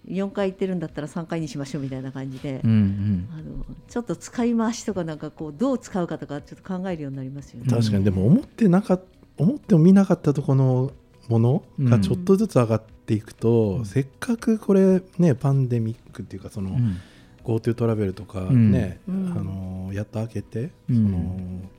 [0.09, 3.29] 4回行ってるんだったら3回にしましょうみたいな感じで、うんうん。
[3.31, 7.73] あのちょっと使い回しとかなんかこうどう使うかとかちょっと考えるようになりますようね。
[7.73, 8.03] 確かに。
[8.03, 9.01] でも思ってなかっ
[9.37, 10.91] 思っても見なかったとこの
[11.29, 16.97] ものがちょっとずつ上がっていくと、せっかくこれねパンデミックっていうかその、うん
[17.49, 19.31] GoTo トラベルとかね、うん。
[19.35, 20.95] あのやっと開けて、うん。
[20.95, 21.19] その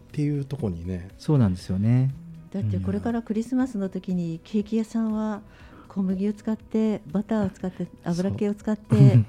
[0.09, 1.09] っていうとこにね。
[1.17, 2.13] そうなんですよね。
[2.53, 5.43] だってこれからクリスマスの時にケーキ屋さんは
[5.87, 9.25] 小麦を使ってバターを使って油系を使って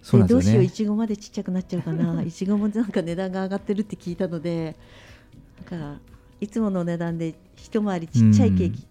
[0.00, 0.20] そう。
[0.24, 0.38] なんですよね。
[0.38, 2.22] どうしよういちごまでちっちゃくなっちゃうかな。
[2.24, 4.74] いちごもなんか値段が上がってるって聞いたので
[5.70, 6.00] なんか
[6.40, 8.86] いつもの値段で一回りちっちゃいケーキ、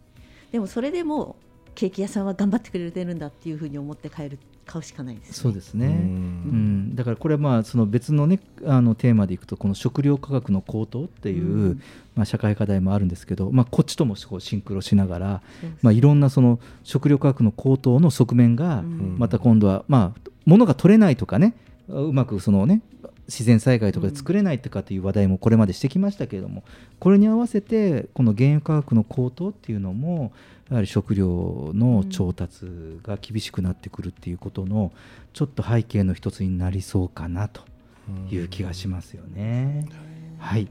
[0.51, 1.37] でもそれでも
[1.73, 4.37] ケーキ屋さんは頑張ってくれてるんだっていうふうに思って買える
[4.67, 5.87] 買うしかないです、そうですね。
[5.87, 5.95] ううん。
[6.91, 11.81] ん、だからこれはまあその別のねあのテーマでいくとこの食料価格の高騰っていう、うん。
[12.15, 15.41] まあ社会課題もあるんですけど、まあこっちともこうシンクロしながら、
[15.81, 19.15] まあいろんなその食料価格の高騰の側面がうん。
[19.17, 21.55] また今度はまあ物が取れないとかね、
[21.87, 22.81] うまくそのね
[23.27, 26.63] 自然災害とかで作れないとかっていう話題もこれまでしてきましたけれども、
[26.99, 30.31] これに合わせてこの原油価格の高騰っていうのも
[30.69, 32.65] やはり食料の調達
[33.03, 34.91] が厳しくなってくるっていうことの
[35.33, 37.61] ちょっと背景の一つになりそうかなと
[38.29, 39.87] いう気がしますよね。
[40.39, 40.67] はい、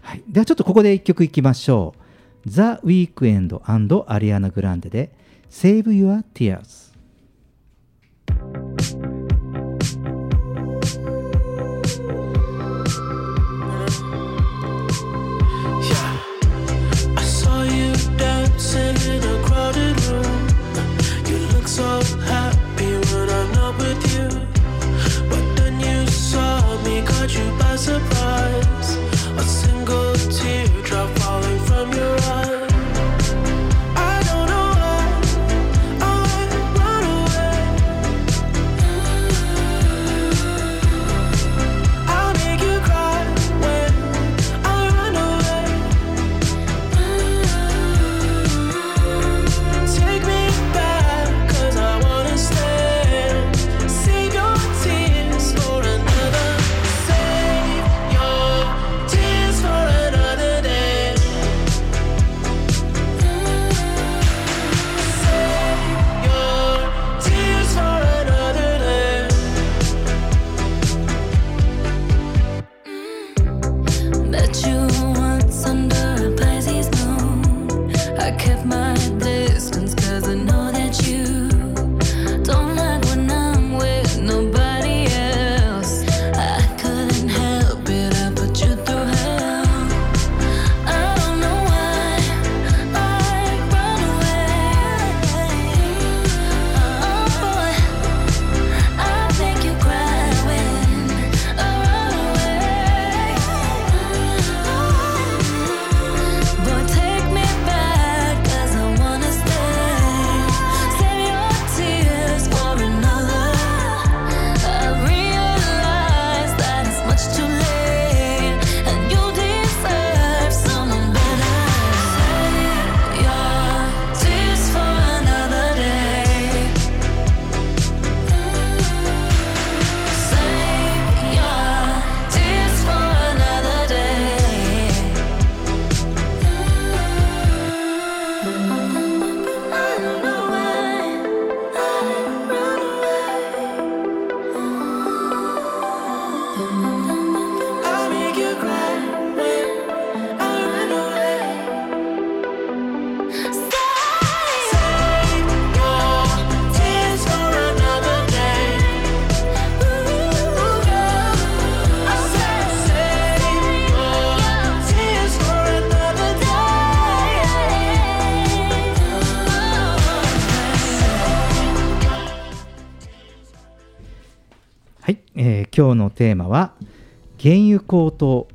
[0.00, 1.94] はい、ではちょっとここで一曲いきましょ
[2.46, 2.50] う。
[2.50, 5.12] ザ・ウィークエンドアリアナ・グランデで
[5.50, 6.92] Save Your Tears。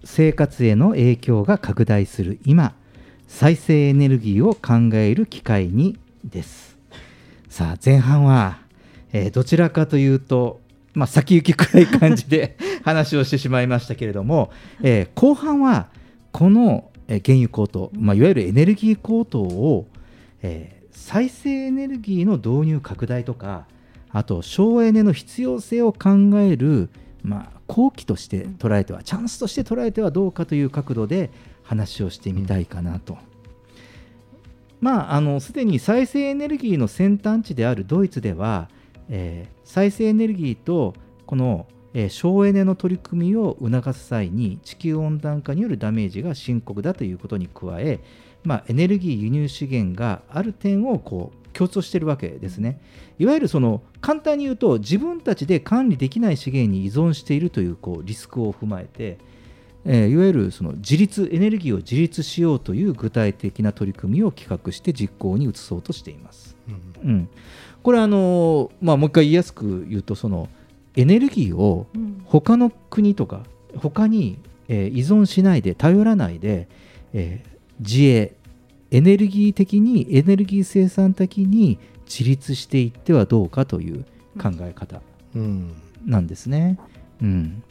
[0.04, 2.74] 生活への影響が拡大する今
[3.28, 6.78] 再生エネルギーを考える機会にです。
[7.48, 8.60] さあ前半は、
[9.14, 10.62] えーどちらかというと、
[10.94, 15.90] まあ、先行き暗い感じで 話をしてしまいましたけれども、えー後半は
[16.32, 19.88] この、原油高騰、まあ、いわゆるエネルギー高騰を、
[20.42, 23.66] えー再生エネルギーの導入拡大とか
[24.12, 26.10] あと省エネの必要性を考
[26.40, 26.90] える、
[27.24, 31.30] まあ、好機として捉えてはチャンスとして捉えてはどうかという角度で
[31.64, 33.18] 話をしてみたいかなと。
[34.82, 38.70] まあ、あのすでに再生エネルギーの先端地であるドイツでは、
[39.10, 40.96] えー再生エネルギーと
[41.28, 48.00] この、えー省エネの取り組みを促す際に地球温暖化によるダメージが深刻だということに加え、
[48.44, 52.80] まあ、エネルギー輸入資源がある点をこう共通しているわけですね。
[53.18, 59.18] いわゆるその簡単に言うと自分たちで管理できない資源に依存しているというこうリスクを踏まえて、
[59.86, 66.56] えーいわゆるその自立エネルギーを自立しようという具体的な取り組みを企画して実行に移そうとしています。
[67.04, 67.30] うん、
[67.82, 70.50] これはあの、まあ、もう一回言いやすく言うとその
[70.96, 73.44] エネルギーをうん他の国とか
[73.76, 76.68] 他に、えー依存しないで頼らないで、
[77.14, 78.34] えー自衛
[78.92, 84.04] エネルギー的にエネルギー生産的に自立していってはどうかという
[84.42, 85.02] 考え方
[85.36, 85.74] うん。
[86.06, 86.80] なんですね。
[87.22, 87.64] うん。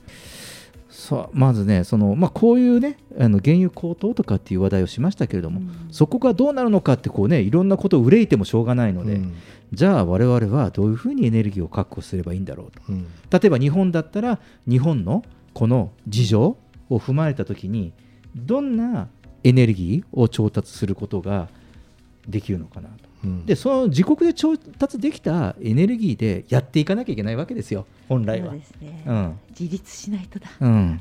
[0.89, 9.35] さあまずねその、まあ、こういうねあの原油高騰とかっていう話題をしましたけれども、そこがどうなるのかってこうねいろんなことを憂いてもしょうがないので、うん。
[9.73, 12.83] じゃあ我々はどういうふうにエネルギーを確保すればいいんだろうと。
[12.89, 13.07] うん。
[13.31, 16.57] 例えば日本だったら日本のこの事情
[16.91, 17.93] を踏まえた時に
[18.35, 19.09] どんな
[19.45, 21.49] エネルギーを調達することが
[22.29, 22.95] できるのかなと。
[23.25, 28.59] うんでその自国で調達できたエネルギーでやっていかなきゃいけないわけですよ本来はそう。
[28.59, 30.49] ですね、うん自立しないとだ。
[30.61, 31.01] うん、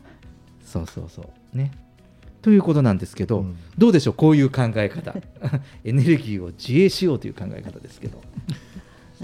[0.66, 1.22] そうそうそ
[1.54, 1.72] うね。
[2.42, 4.14] ということなんですけど、うんどうでしょう？
[4.16, 5.14] こういう考え方
[5.84, 8.22] エネルギーを自衛しようという考え方ですけど。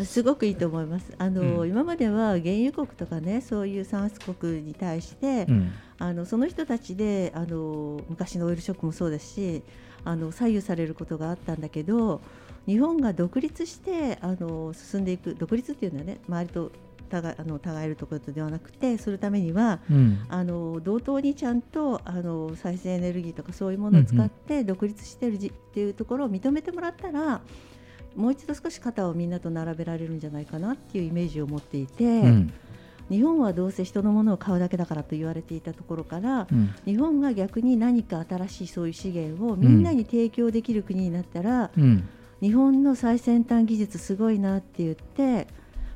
[0.05, 1.13] すごくいいと思います。
[1.17, 9.63] あの、うん今までは原油国とかね、そういう産出国に対して、うんあのその人たちであの昔のオイルショックもそうですし、
[10.03, 12.21] あの左右されることがあったんだけど、
[12.65, 16.71] 日本が独立してあの進んでいく独立っていうのはね、周りと
[17.09, 19.79] 互いあの互えるところではなくて、するためには。
[19.89, 27.41] うんあの同等にちゃんとあの再生エネルギーとかそういうものを使って独立してるじっていうところを認めてもらったら
[28.15, 32.53] もう一度少し肩をみんなと並べられるんじゃないかなっていうイメージを持っていて、うん。
[33.09, 36.73] 日本はどうせ人のものを買うだけだからと言われていたところから、うん。
[36.85, 42.07] 日本が逆に何か新しいそういう資源をみんなに提供できる国になったら、うん。
[42.41, 45.47] 日本の最先端技術すごいなって言って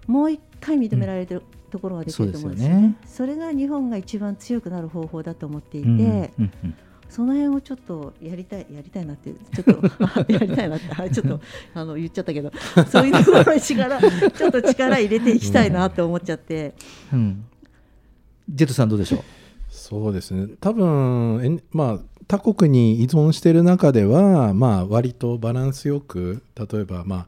[0.07, 2.95] もう一回認められるところができると思うんですよね。
[3.05, 6.31] それが日本が一番強くなる方法だと思っていて、
[7.17, 11.41] その辺をちょっとやりたいやりたいなってちょっと やりたいなってはい ちょっと
[11.73, 12.51] あの言っちゃったけど
[12.91, 16.75] そういうところに力ちょっと力入れていきたいなって思っちゃって。
[17.11, 17.43] うん。
[18.47, 19.21] ジェットさんどうでしょう？
[19.67, 20.47] そうですね。
[20.61, 27.27] 多分えんまあ他国に依存している中ではまあ割とバランスよく例えばまあ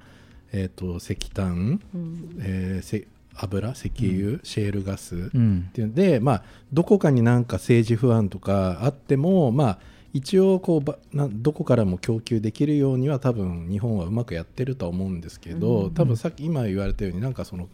[0.52, 2.36] えー、と石炭、うん。
[2.40, 3.08] えーせ
[3.42, 5.68] 油石油、シェールガス、うん。
[5.70, 9.80] っていうんで、まあ、どこかになんか政治不安とかあっても、まあ、
[10.14, 17.68] 一応こうどこからも供給できるようには多分日本はうまくやってるとは思うんですけど、うん多分さっき今言われたようになんかその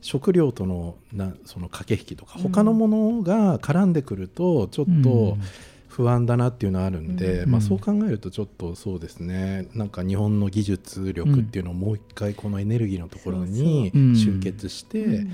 [0.00, 5.36] 食料とのなその駆け引きとか他のものが絡んでくるとちょっと
[5.98, 9.66] 不安だなっていうのはあるんで、うんまあ、そう考えるとちょっとそうですね。
[9.74, 15.32] なんか日本の技術力っていうのをもう一回このエネルギーのところに集結してうん。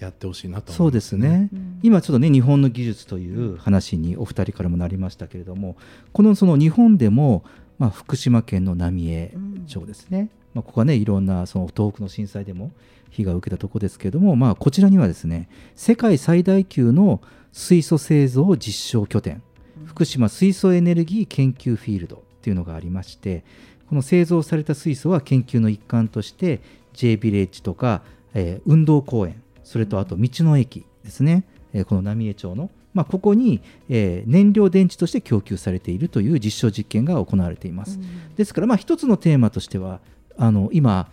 [0.00, 1.80] やってほしいなとそうで思いますすね、うん。
[1.84, 5.76] 今ちょっとね日本の技術という話にお二人からもなりましたけれども
[6.12, 7.44] このその日本でも、
[7.78, 9.32] まあ、福島県の浪江
[9.68, 12.72] 町ですね、まあ、ここはねいろんなその東北の震災でも
[13.10, 17.22] 被害を受けたところですけれども、まあ、こちらにはですね世界最大級の
[17.52, 19.40] 水素製造実証拠点
[19.84, 23.44] 福島水素エネルギー研究フィールドっていうのがありまして
[23.88, 26.60] この製造された水素は研究の一環として
[26.94, 28.02] J ビレッジとか、
[28.34, 37.98] えー運動公園それとあと道の駅ですね、えーこの浪江町の、まあ、ここに、えー燃料電池として供給されているという実証実験が行われています。
[38.36, 40.00] ですから、まあ、一つのテーマとしては
[40.36, 41.08] あの今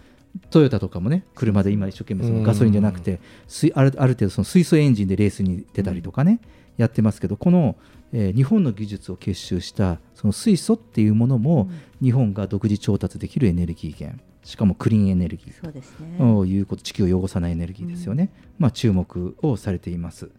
[0.50, 6.40] トヨタとかもね車で今一生懸命そのガソリンじゃなくて水あるある程度その水素エンジンでレースに出たりとかね、
[6.78, 7.76] やってますけどこの、
[8.14, 11.70] えー日本の技術を結集したその水素っていうものも、
[12.02, 14.22] 日本が独自調達できるエネルギー源。
[14.44, 15.64] しかもクリーンエネルギー。
[15.64, 16.18] そうですね。
[16.18, 20.30] ということ地球を汚さないエネルギーですよね、まあ、注目をされています。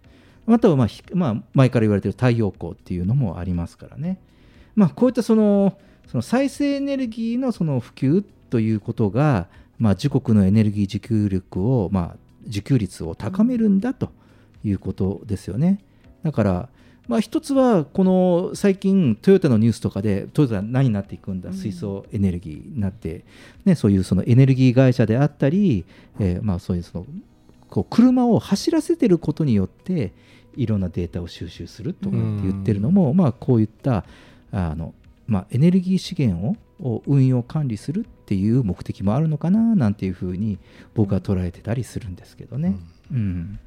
[0.46, 4.18] あとは、まあひまあ、前から言われている太陽光っていうのもありますからね、
[4.74, 9.46] まあ、こういったそのその再生エネルギーのその普及ということが、
[9.78, 14.10] まあ、自国のエネルギー自給力を、まあ、自給率を高めるんだと
[14.64, 15.78] いうことですよね。
[16.24, 16.68] だから
[17.08, 23.24] まあ、一つはこの最近トヨタのニュースとかでトヨタは何になっていくんだ水素エネルギーになって、
[23.64, 25.84] ね、そういうそのエネルギー会社であったり、
[26.20, 27.06] えーまあそういうその
[27.68, 30.12] こう車を走らせてることによって
[30.56, 34.04] いろんなデータを収集するとかって言ってるのも、まあ、こういった
[34.52, 34.94] あの、
[35.26, 40.58] まあ、エネルギー資源をを運用管理するっていう目的もあるのかななんていうふうに
[40.94, 42.76] 僕は捉えてたりするんですけどね。
[43.12, 43.58] うん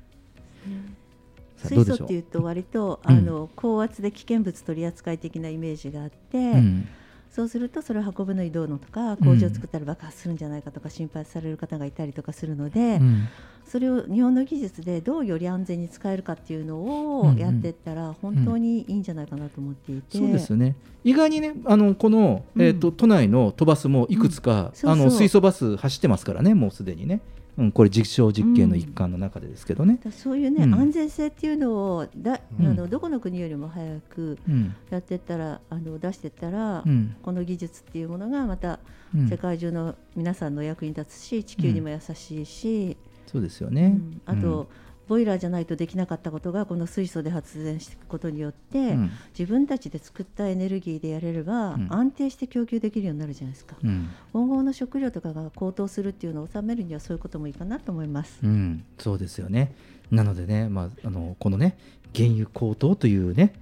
[1.57, 3.11] 水素っていうと割と、うん。
[3.11, 6.87] あの高圧で危険物取り扱い的なイメージがあって、うん。
[7.31, 13.27] そうするとそれを運ぶのにどうのとか工場を作ったら爆発するんじゃないかとか心配される方がいたりとかするので、うん。
[13.67, 17.37] それを日本の技術でどうより安全に使えるかっていうのうんうをん。
[17.37, 20.75] やっていったら本当にいいんじゃないかなと思っていて、そうですよね。
[21.03, 27.21] 意外にねあのこの、えーと都内の都バスもいくつか、あの水素バス走ってますからねもうすでにね、
[27.57, 29.99] うん、これ実証実験の一環の中でですけどね。
[30.03, 30.75] だそういうね、うん。
[30.75, 32.67] 安全性っていうのをだ、うん。
[32.67, 34.75] あのどこの国よりも早くうん。
[34.89, 37.15] やってったら、あの出してったら、うん。
[37.21, 38.79] この技術っていうものがまた
[39.15, 39.29] うん。
[39.29, 42.97] 世界中の皆さんの役に立つし地球にも優しいし、
[43.27, 44.67] そうですよね、あと、
[45.07, 53.75] ボイラーじゃないとできなかったことがこの水素で発電していくことによって、うん自分たちで作ったエネルギーでやれれば、うん安定して供給できるようになるじゃないですか。
[53.83, 58.39] うん今後の食料とかが高騰するっていうのを収めるにはそういうこともいいかなと思います。
[58.43, 59.73] うん、そうですよね。
[60.11, 61.77] なのでね、まあ、あのこのね
[62.15, 63.53] 原油高騰というね、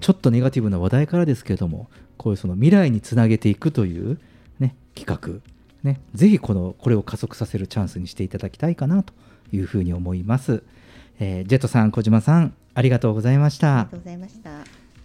[0.00, 4.18] ちょっとネガティブな話題からですけれどもこういうその未来につなげていくという、
[4.60, 5.40] ね、企画、
[5.82, 9.12] ね、ぜひこのこれを加速させるチャンスにしていただきたいかなと
[9.52, 10.62] いうふうに思います。
[11.18, 14.50] えージェットさん小島さんありがとうございましたありがとうございました。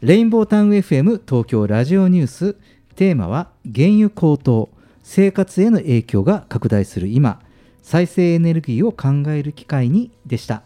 [0.01, 2.55] レインボータウン FM 東京ラジオニュース
[2.95, 4.69] テーマは原油高騰
[5.03, 7.39] 生活への影響が拡大する今
[7.83, 10.63] 再生エネルギーを考える機会にでした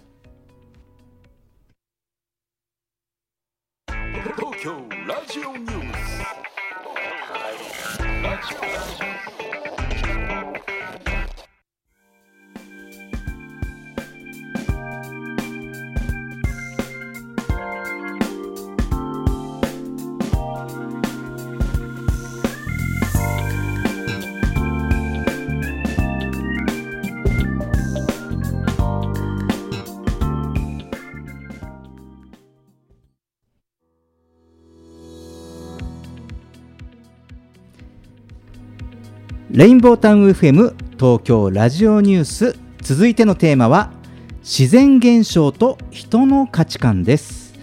[39.56, 42.60] レインボータウン FM 東京ラジオニュース。
[42.82, 43.94] 続いてのテーマは
[44.42, 47.54] 自然現象と人の価値観です。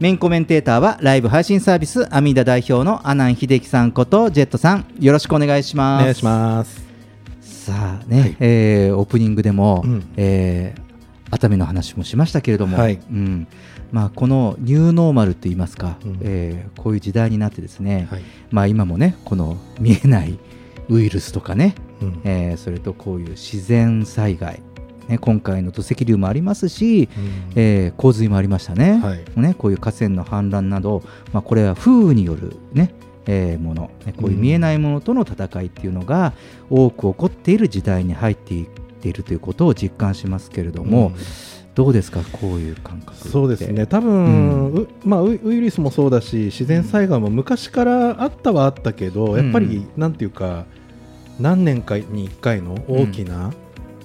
[0.00, 4.86] メインコメンテーターはライブ配信サービスアミダ代表の阿南秀樹さんことジェットさん。
[4.98, 6.00] よろしくお願いします。
[6.00, 6.82] お願いします。
[7.42, 10.10] さあね、えーオープニングでも、うん。
[10.16, 10.82] えー
[11.30, 12.94] 熱海の話もしましたけれども、はい。
[12.94, 13.46] うん。
[13.90, 16.18] まあ、このニューノーマルといいますか、うん。
[16.22, 18.22] えーこういう時代になってですね、はい。
[18.50, 20.38] まあ、今もねこの見えない
[20.92, 22.20] ウイルスとかね、うん。
[22.24, 24.60] えーそれとこういう自然災害、
[25.08, 27.08] ね、今回の土石流もありますし、
[27.54, 29.24] えー洪水もありましたね,、はい。
[29.40, 32.92] ねこういう河川の氾濫など、まあ、これは風雨による、ね
[33.26, 36.32] えーもの、ねこういう見えないものとの戦いっていうのが
[36.70, 38.66] 多く起こっている時代に入っていっ
[39.00, 41.14] ているということを実感しますけれども、うん。
[41.74, 42.20] どうですか？
[42.32, 43.86] こういう感覚そうですね。
[43.86, 44.82] 多分、うん。
[44.82, 49.42] うまあ、ウイルスもそうだし自然災害も昔からあったはあったけど、うん。
[49.42, 50.66] やっぱりなんていうか
[51.40, 53.52] 何年かに1回の大きな、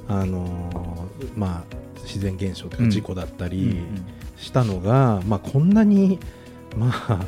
[0.08, 3.84] あのーまあ、自然現象といううんか事故だったうんり
[4.38, 6.20] したのが、まあ、こんなに、
[6.76, 7.26] まあ、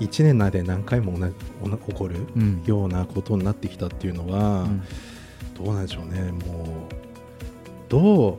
[0.00, 2.62] 1年内で何回も起こるうん。
[2.66, 4.82] ようなことになってきたっていうのは、うん。
[5.54, 6.32] どうなんでしょうね。
[6.32, 6.94] もう
[7.88, 8.36] どう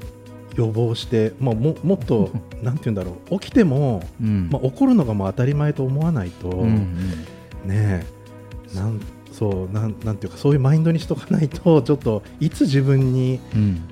[0.55, 2.31] 予防して、まあ、ももっと
[2.61, 3.39] なんて言うんだろう。
[3.39, 4.49] 起きても、うん。
[4.51, 7.69] まあ、起こるのがもう当たり前と思わないと、うんうん。
[7.69, 8.05] ねえ。
[8.75, 8.99] なん
[9.37, 13.83] そうなんなんていうかそういうマインドにしとかないとちょっといつ自分にうん。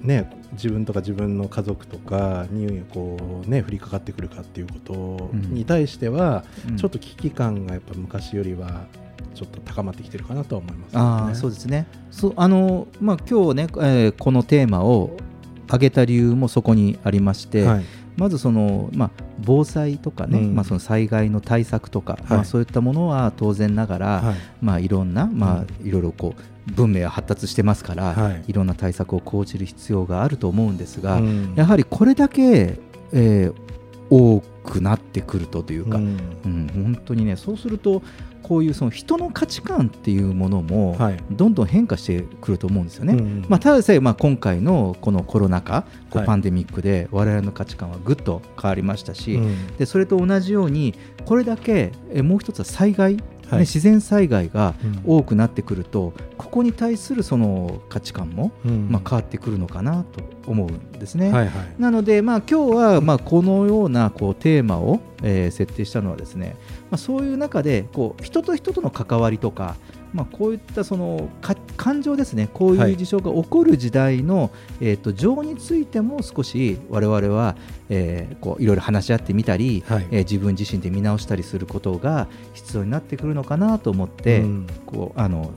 [0.00, 5.52] ね、自分とか自分の家族とかにこう、ね、降りかかってくるかっていうことうん。
[5.52, 6.76] に対しては、うん。
[6.78, 8.86] ちょっと危機感がやっぱ昔よりは
[9.34, 11.00] ちょっと高まってきてるかなとは思います、ね。
[11.00, 11.86] ああそうですね。
[12.10, 15.18] そうあの、まあ、今日ね、えーこのテーマを
[15.66, 17.84] 挙げた理由もそこにありまして、はい
[18.16, 19.10] まずその、まあ、
[19.44, 20.54] 防災とかね、うん。
[20.54, 22.22] まあ、その災害の対策とか、はい。
[22.30, 24.34] まあ、そういったものは当然ながら、はい。
[24.60, 28.44] まあ、いろんな、まあ、いろいろこう文明は発達してますから、はい。
[28.48, 31.54] い、ろんな対策を講じる必要があると思うんですが、うん。
[31.56, 32.78] やはりこれだけ、
[33.12, 33.64] えー
[34.10, 38.02] 多くなってくるとというか、ううんん本当にねそうすると
[38.44, 41.16] こういうその人の価値観っていうものもはい。
[41.30, 43.14] どんどん変化してくると思うんですよね。
[43.14, 46.26] うんまあ、ただでさえまあ今回のこのコロナ禍、こうはい。
[46.26, 49.76] パンデミックで我々の価値観はぐっと変わりましたし、うん。
[49.78, 53.60] でそれと同じようにこれだけえもう一つは災害、ねはい。
[53.60, 55.18] 自然災害がうん。
[55.18, 58.88] 多くなってくるとここに対するその価値観も、うん。
[58.90, 61.30] まあ、変わってくるのかなと思うんですね。
[61.32, 61.52] はいはい。
[61.78, 66.56] なので、まあ、今日はまあこのようなこうテーマを、えー設定したのはですね、
[66.90, 69.76] まあ、そういう中でこう人と人との関わりとか、
[70.12, 72.48] まあ、こういったそのか感情ですね。
[72.52, 72.92] こうはい。
[72.92, 77.56] いう事象が起こる時代の、えー、と情についても少し我々は、
[77.88, 80.06] えーこういろいろ話し合ってみたり、はい。
[80.10, 84.66] えー自分自身で見直したりすることが必要になってくるのかなと思って、うん。
[84.86, 85.50] こうあの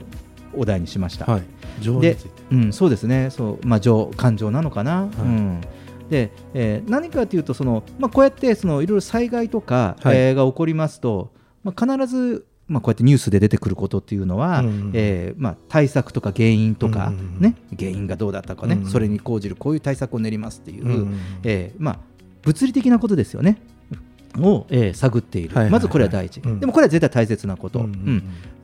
[0.54, 1.26] お題にしました。
[1.26, 1.42] はい。
[1.80, 2.30] 情にでついて。
[2.50, 3.30] うん、そうですね。
[3.30, 5.20] そう、まあ、情感情なのかな、い。
[5.20, 5.60] うん
[6.10, 10.16] でえー何かというとその、まあ、こうやってそのいろいろ災害とか、はい。
[10.16, 11.32] えーが起こりますと、
[11.64, 21.98] まあ、必ず、まあ、こうやってニュースで出てくることっていうのは、うんうんえーまあ、対策とか原因とか、うんうん原因がどうだったかね、うんうんそれに講じるこういう対策を練りますっていう、うんうんえーまあ、
[22.42, 23.60] 物理的なことですよね。
[24.36, 25.72] を、えー探っている、はいはいはい。
[25.72, 26.60] まずこれは第一、うん。
[26.60, 27.86] でもこれは絶対大切なこと、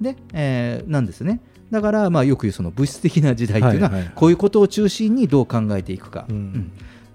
[0.00, 1.40] で、えーなんですね。
[1.70, 4.12] だから、まあ、よく言うその物質的な時代っていうのは、はいはいはい。
[4.14, 6.26] こういうことを中心にどう考えていくか、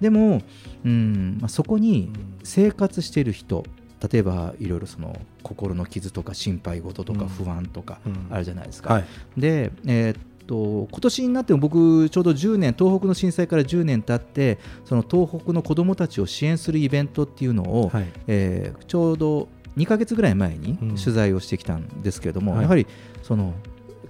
[0.01, 0.41] でも、
[0.85, 2.11] うんまあ、そこに
[2.43, 3.65] 生活している人
[4.11, 8.27] 例えばいろいろその心の傷とか心配事とかうん不安とかうん。
[8.31, 8.93] あるじゃないですか。
[8.93, 9.05] はい。
[9.37, 18.07] で、えーっと今年になっても僕ちょうど10年東北の震災から10年経ってその東北の子どもたちを支援するイベントっていうのを、はい。
[18.27, 20.95] えーちょうど2ヶ月ぐらい前にうん。
[20.95, 22.61] 取材をしてきたんですけれども、はい。
[22.63, 22.87] やはり
[23.21, 23.53] その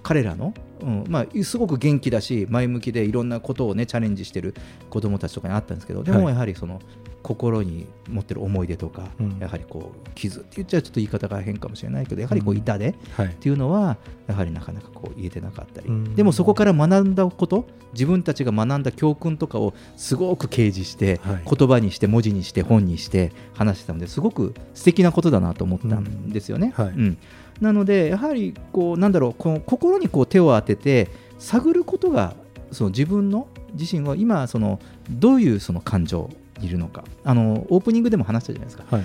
[0.02, 1.04] 彼らの、うん。
[1.08, 4.54] まあ、すごく元気だし前向きでいろんなことを、ね、チャレンジしてる
[4.88, 6.34] 子どもたちとかにあったんですけどでもはい。
[6.34, 6.80] やはりその
[7.22, 9.38] 心に持ってる思い出とか、うん。
[9.38, 12.58] やはりこう傷って言っちゃうちょっと言い方が変かもしれないけどやはりこううん。
[12.58, 13.26] 痛手、はい。
[13.26, 16.14] っていうのはやはりなかなかこう言えてなかったり、うん。
[16.14, 21.42] でもそこから学んだこと自分たちが学んだ教訓とかをすごく掲示して、はい。
[21.44, 26.72] 言葉にして文字にして本にして話してたのですごく素敵なことだなと思ったんですよね。
[26.78, 26.84] うん。
[26.84, 26.94] はい。
[26.94, 27.18] うん
[27.60, 31.08] なのでやはりこうなんだろうこの心にこう手を当てて
[31.38, 32.34] 探ることが
[32.72, 34.80] その自分の自身は今その
[35.10, 37.04] どういうその感情にいるのか。
[37.24, 38.84] あのオープニングでも話したじゃないですか。
[38.90, 39.04] はい。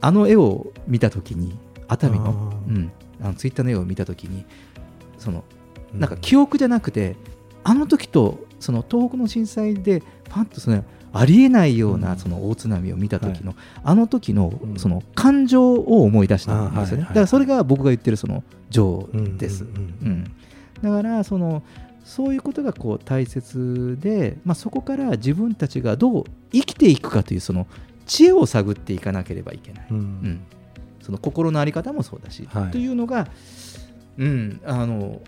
[0.00, 1.58] あの絵を見たときに
[1.88, 4.44] 熱海のうん、あのツイッターの絵を見たときに
[5.18, 5.44] その
[5.92, 6.00] うん。
[6.00, 7.16] なんか記憶じゃなくて、
[7.64, 12.18] あの時とその東北の震災でパンとそのありえないよううなん。
[12.18, 19.08] その大津波を見た時の、あの時のその感情を思い出したんですよね、だからそれが僕が言ってるその情
[19.38, 20.24] です、うんうん。
[20.82, 21.62] だからその
[22.04, 27.66] そういうことがこう大切で、まあ、そこから自分たちがどう生きていくかというその
[28.06, 29.96] 知恵を探っていかなければいけない、うん。
[29.96, 30.40] うん。
[31.00, 32.70] その心の在り方もそうだし、はい。
[32.70, 33.28] というのが、
[34.18, 35.20] うん、あの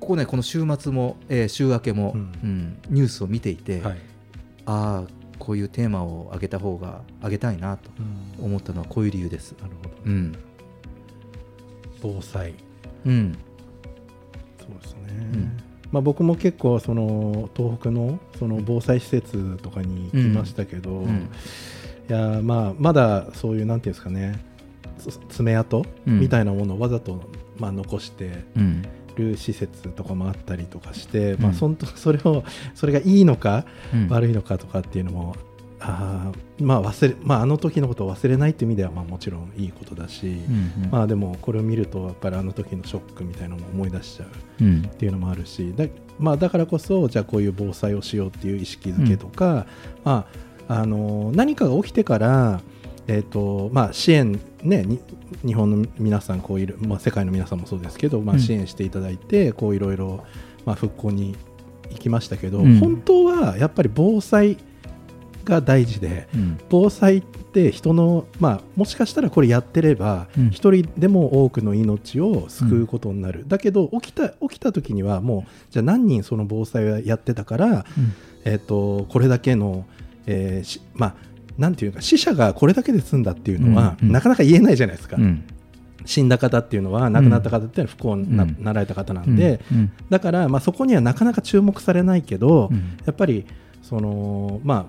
[0.00, 2.78] ここねこの週末も、えー週明けも、ううんん。
[2.90, 3.98] ニュースを見ていて、はい
[4.68, 7.90] ああこういうテーマを上げた方が上げたいなと
[8.38, 8.44] うん。
[8.44, 9.52] 思ったのはこういう理由です。
[9.60, 9.90] なるほど。
[10.04, 10.34] うん。
[12.02, 12.54] 防災。
[13.06, 13.38] うん。
[14.60, 15.56] そうですね、ん。
[15.90, 21.30] まあ、僕も結構その東北のその防災施設とかに行きましたけど、うん。
[22.08, 24.38] いやまあまだそういうなんていうんですかね
[24.98, 26.20] つ爪痕うん。
[26.20, 27.22] みたいなものをわざと
[27.58, 28.82] まあ残してうん
[29.18, 31.42] る施設とかもあったりとかして、ん。
[31.42, 32.44] まあ、そんと それを
[32.74, 33.64] それがいいのか
[33.94, 34.08] うん。
[34.08, 35.36] 悪いのかとかっていうのも
[35.80, 40.90] あーまあ忘れまあ、あの時のことを忘れないっていう意味ではまあもちろんいいことだし、うんうん。
[40.90, 44.26] まあでもこれを見るとやっぱりあの時のショックみたいなのも思い出しちゃ
[44.60, 44.82] ううん。
[44.86, 45.84] っていうのもあるしだ,、
[46.18, 49.66] まあ、だからこそじゃあこういう防災をしようっていう意識づけとか、
[50.04, 50.26] ま
[50.68, 52.60] あ、あの何かが起きてから、
[53.08, 55.00] えーとまあ、支援、ね、に
[55.44, 58.40] 日本の皆さんこういる、まあ、世界の皆さんもそうですけど、まあ、うん。
[58.40, 60.24] 支援していただいて、こういろいろ、
[60.66, 61.34] まあ、復興に
[61.90, 62.78] 行きましたけど、うん。
[62.78, 64.58] 本当はやっぱり防災
[65.46, 66.28] が大事で。
[66.34, 66.58] うん。
[66.68, 70.50] 防災って人の、まあ、もしかしたらこれやってればうん。
[70.50, 77.84] 一、人でも多くの命を救うことになる、だけど起きた起きた時にはもうじゃあ何人その防災をやってたから、うん。
[78.44, 79.86] えー、とこれだけの、
[80.26, 81.27] えーしまあ
[81.58, 84.12] なんていうか死者がこれだけで済んだっていうのは、うんうん。
[84.12, 85.44] なかなか言えないじゃないですか、うん。
[86.06, 88.56] 死んだ方っていうのは亡くなった方っていうのは不幸にな,、うん。
[88.60, 89.92] なられた方なんで、うん。
[90.08, 92.96] だから、まあ、そこにはなかなか注目されないけど、うん。
[93.04, 93.44] やっぱり
[93.82, 94.88] そのま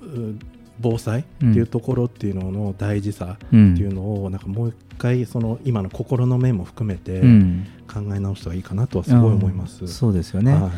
[0.00, 0.38] あう
[0.80, 7.66] 防災っていうところっていうのの大事さってうんいうのをなんかもう一回その今の心の面も含めてうん。
[7.92, 9.82] 考え直した方がいいかなとはすごい思います。
[9.82, 9.88] うん。
[9.88, 10.70] そうですよね、はい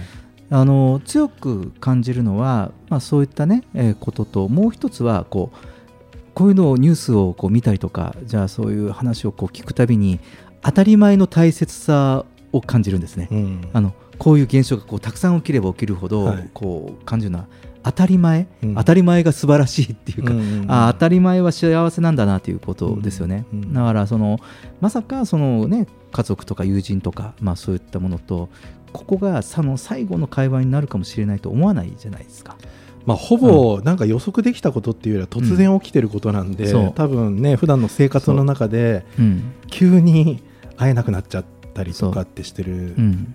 [0.53, 5.57] あの強く感じるのは、まあ、そういったね、えーことともう一つはこう
[6.35, 10.21] こういうのをニュースをこう見たりとかじゃあそういう話をこう聞くたびに
[10.63, 13.29] 当たり前の大切さを感じるんですね。
[13.31, 13.69] うん。
[13.73, 16.51] あのこういう現象がこうたくさん起きれば起きるほど、はい。
[16.55, 17.47] こう感じるのは
[17.83, 18.75] 当たり前、うん。
[18.77, 20.71] 当たり前が素晴らしいっていうか、うんうんうん。
[20.71, 23.45] あ当たり前は幸せなんだなということですよね。
[23.53, 23.73] うんうん。
[23.73, 24.39] だからその
[24.81, 28.49] まさかそのね家族とか友人とかまあそういったものと
[28.93, 32.57] ここがその最後の会話になるかもしれないと思わないじゃないですか。
[33.05, 36.89] まあ、ほぼなんか予測できたことっていうよりは突然起きてることなんで、う。
[36.91, 39.23] ん多分ね普段の生活の中でう。
[39.23, 39.53] ん。
[39.69, 40.43] 急に
[40.77, 43.01] 会えなくなっちゃったりとかってしてるう。
[43.01, 43.35] ん。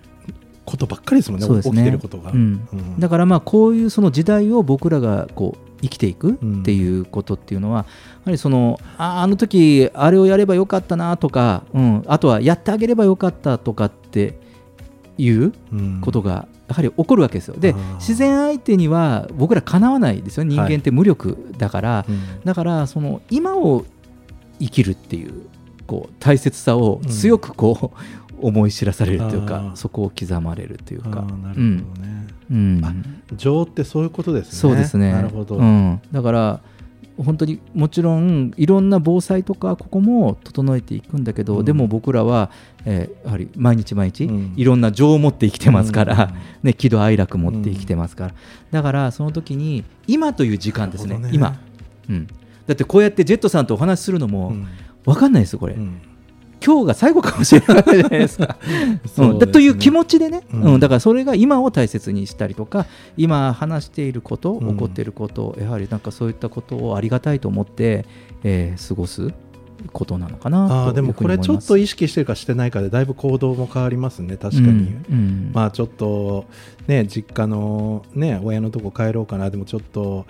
[0.64, 1.62] ことばっかりですもんね、ね。
[1.62, 2.30] 起きてることが。
[2.30, 2.68] うん。
[2.72, 3.00] うん。
[3.00, 7.84] だからまあこういうその時代を僕らがこう生きていくっていうことっていうのは、や
[8.26, 14.38] はりそのああの時あれをやればよかったなとか、うん、あとはやってあげればよかったとかって
[15.18, 16.00] いううん。
[16.00, 17.56] ことがやはり起こるわけですよ。
[17.58, 20.44] で自然相手には僕らかなわないですよ。
[20.44, 22.40] 人間って無力だから、うん。
[22.44, 23.84] だからその今を
[24.60, 25.42] 生きるっていう
[25.86, 27.98] こう大切さを強くこう、
[28.40, 31.08] 思い知らされるというかそこを刻まれるというか。
[31.10, 32.26] なるほどね。
[32.50, 33.22] うん。
[33.36, 34.52] 情ってそういうことですね。
[34.52, 35.12] そうですね。
[35.12, 35.56] なるほど。
[35.56, 36.60] うん、だから
[37.18, 41.64] 本当にもちろんいろんな防災とかここも整えていくんだけど、うん。
[41.64, 42.50] でも僕らは、
[42.84, 44.52] えーやはり毎日毎日、うん。
[44.56, 46.38] いろんな情を持って生きてますから、うん。
[46.62, 48.34] ね、喜怒哀楽持って生きてますから、
[48.70, 51.30] だからその時に今という時間ですねね。
[51.32, 51.58] 今、
[52.08, 52.26] うん、
[52.66, 54.66] だってこうやってジェットさんとお話しするのもうん。
[55.04, 56.00] 分かんないですよこれ、うん
[56.64, 58.56] 今日が最後かもしれないじゃないですか。
[59.06, 60.62] そううんだという気持ちでね、うん。
[60.74, 60.80] うん。
[60.80, 62.86] だからそれが今を大切にしたりとか
[63.16, 64.72] 今話していることうん。
[64.72, 68.04] 起こっていること、やはりなんかそういったことをありがたいと思って、
[68.44, 69.32] えー過ごす
[69.92, 74.36] ことなのかなとあーでもこれちょっと意識してるかしてないかでだいぶ行動も変わりますね。
[74.36, 75.04] 確かに、うん。
[75.10, 75.50] うん。
[75.52, 76.46] まあちょっと
[76.86, 79.50] ね実家のね親のとこ帰ろうかな。
[79.50, 80.26] でもちょっと、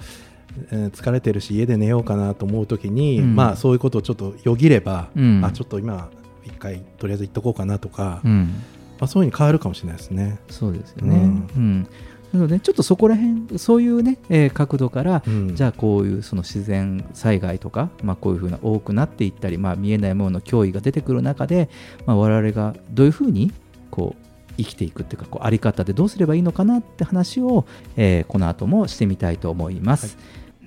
[0.70, 3.36] えー疲れてるし家で寝ようかなと思う時に、うん。
[3.36, 5.42] まあそういうことをちょっとよぎれば、うん。
[5.44, 6.17] あちょっと今一
[6.58, 8.62] 回とりあえず行っとこうかなとか、うん。
[8.98, 10.38] まあ、そういうふうに変わるかもしれないですね。
[10.50, 11.16] そうですよね。
[11.16, 11.50] うん。
[11.56, 11.86] うん。
[12.32, 15.54] なのでちょっとそこら辺そういうね、えー角度から、うん。
[15.56, 21.70] じゃあこういうその自然災害とか、まあ、こういうふうな多くなっていったり、まあ、見えないものの脅威が出てくる中で、
[22.06, 23.52] まあ、我々がどういうふうに
[23.90, 27.64] こう生きていくっていうかこうあり方でどうすればいいのかなって話を、
[27.96, 30.18] えーこの後もしてみたいと思います。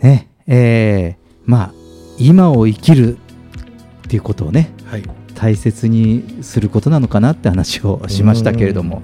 [0.01, 0.29] ね。
[0.47, 1.73] えーまあ
[2.17, 3.19] 今を生きるっ
[4.07, 5.03] ていうことをねはい
[5.41, 9.01] 大切にすることなのかなって話をしましたけれども、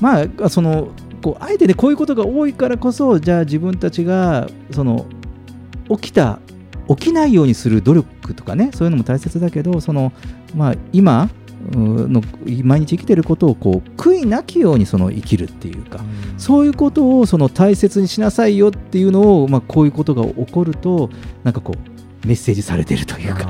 [0.00, 0.88] まあその
[1.22, 5.04] こうあえてねこういうことが多いからこそじゃあ自分たちがその
[5.90, 6.38] 起きた
[6.88, 10.14] 起きないようにする努力とかねそういうのも大切だけどその、
[10.56, 11.28] まあ、今
[11.74, 12.22] うんの
[12.64, 16.00] 毎日生きてることをこう悔いなきようにその生きるっていうか、
[16.38, 21.10] そういうことをその大切にしなさいよっていうのを、まあ、こういうことが起こると
[21.44, 23.44] なんかこうメッセージされてるというか。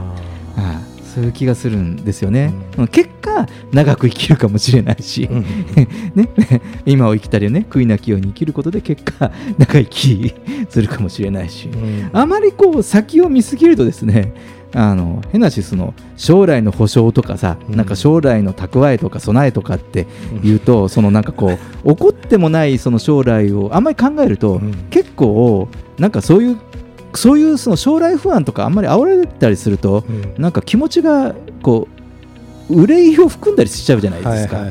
[0.56, 2.52] はいそういう気がするんですよね。
[2.78, 2.88] うん。
[2.88, 5.28] 結果、長く生きるかもしれないし、
[6.14, 6.28] ね、
[6.86, 10.34] 今を生きたりね、悔いなきように生きることで結果、長生き
[10.68, 11.68] するかもしれないし、
[12.12, 14.32] あまりこう先を見すぎるとですね、
[14.72, 20.06] あの変なしその将来の保証とかさ、なんか将来の蓄えとか備えとかって
[20.42, 26.56] 言うと、そのなんかこう 起こってもないその将来をあんまり考えると、結構なんかそういう
[27.14, 30.04] そういうその将来不安とかあんまり煽られたりすると、
[30.38, 31.88] なんか気持ちがこ
[32.68, 34.64] う憂いを含んだりしちゃうじゃないですか。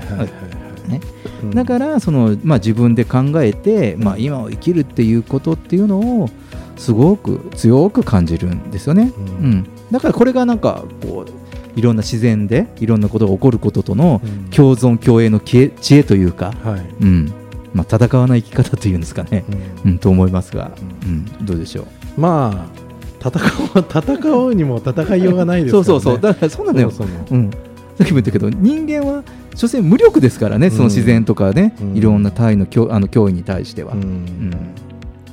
[1.53, 6.29] だからその、まあ、自分で考えて、まあ、今を生きるっていうことっていうのを
[6.75, 9.13] すごく強く感じるんですよね。
[9.17, 9.65] うん。
[9.91, 14.21] だからこれがなんかこういろんな自然でいろんなことが起こることとの
[14.51, 17.03] 共存共栄の知恵知恵というか、はい。
[17.03, 17.31] うん。
[17.73, 19.45] まあ、戦わない生き方というんですかね、
[19.85, 19.99] うん。
[19.99, 20.71] と思いますが、
[21.03, 21.45] うん。
[21.45, 21.87] どうでしょう？
[22.19, 22.79] まあ
[23.19, 23.41] 戦
[23.75, 26.21] おう戦おうにも戦いようがないですから、ね、そうそうそう。
[26.21, 26.91] だからそうなのよ。
[26.91, 27.43] そもそもう。
[27.43, 27.57] ん、さ
[28.03, 29.23] っきも言ったけど人間は
[29.55, 31.97] 所詮無力ですからねその自然とかね、うん。
[31.97, 34.01] いろんな単位の脅あの脅威に対しては、うん。
[34.01, 34.51] うん。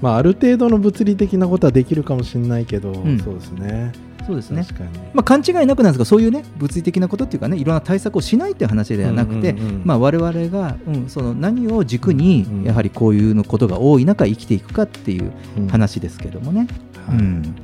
[0.01, 3.19] まあ、ある程度の物理的なことはできるかもしれないけど、ん。
[3.19, 3.93] そうですね
[4.27, 4.67] そうですね。
[5.15, 15.33] まあ、勘違いなくなんですがそういうね物理的なことっていうかねいろんな対策をしないっていう話ではなくて、うんうんうんまあ、我々が、うん、その何を軸にやはりこういうのことが多い中生きていくかっていう
[15.71, 16.67] 話ですけどもね。
[17.09, 17.55] うん。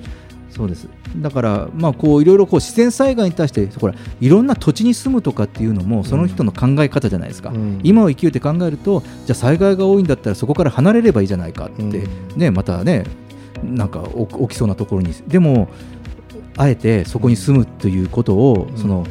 [0.50, 0.86] そうです。
[1.16, 7.80] だから、まあ、こういろいろこう自然災害に対してほらいろんな土地に住むとかっていうのもその人の考え方じゃないですか、ん。
[7.82, 12.06] 今を生きるって考えるとじゃあ災害が多いんだったらそこから離れればいいじゃないかって、
[12.36, 13.04] ね、またね
[13.62, 15.12] なんか起起きそうなところに。
[15.26, 15.68] でも
[16.57, 19.07] あえてそこに住むということを、その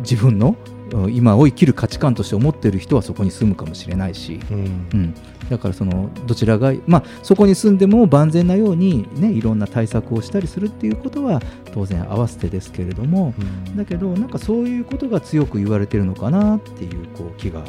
[0.00, 0.56] 自分の
[0.92, 4.88] うん今を生きる価値観として思っている人はそこに住むかもしれないし、うん。
[4.92, 5.14] うん。
[5.50, 11.40] だからそのどちらが、まあ、そこに住んでも万全なように、ね、いろんな対策をしたりするっていうことは
[11.72, 13.34] 当然合わせてですけれども、
[13.76, 17.62] だけどなんかそういうことが強く言われてるのかなっていうこう気が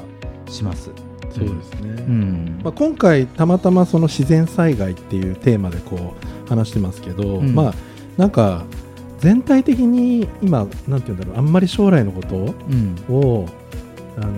[0.48, 0.92] します。
[1.32, 2.60] そうですね、うん。
[2.64, 6.16] まあ、今回たまたまその自然災害っていうテーマでこ
[6.46, 7.54] う話してますけど、うん。
[7.54, 7.74] まあ
[8.18, 8.66] なんか
[9.20, 12.96] 全体的に今なんて言うんだろうあんまり将来のことうん。
[13.10, 13.46] を、
[14.18, 14.34] あの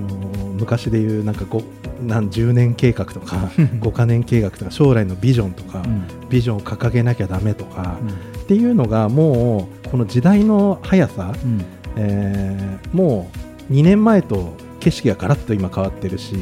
[0.59, 1.61] 昔でいうなんかご
[2.05, 3.51] 何10年計画とか
[3.81, 6.03] 5か年計画とか将来のビジョンとか、うん。
[6.29, 7.97] ビジョンを掲げなきゃダメとか、
[8.41, 11.61] っていうのがもうこの時代の速さ、うん。
[11.97, 13.29] えーも
[13.69, 16.35] う2年前と景色がガラッと今変わってるし、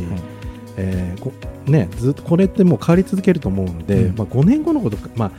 [0.77, 1.31] えーこ
[1.67, 4.15] ね、ずっとこれってもう変わり続けると思うんで、うん。
[4.17, 5.31] まあ、5年後のこと、まあ、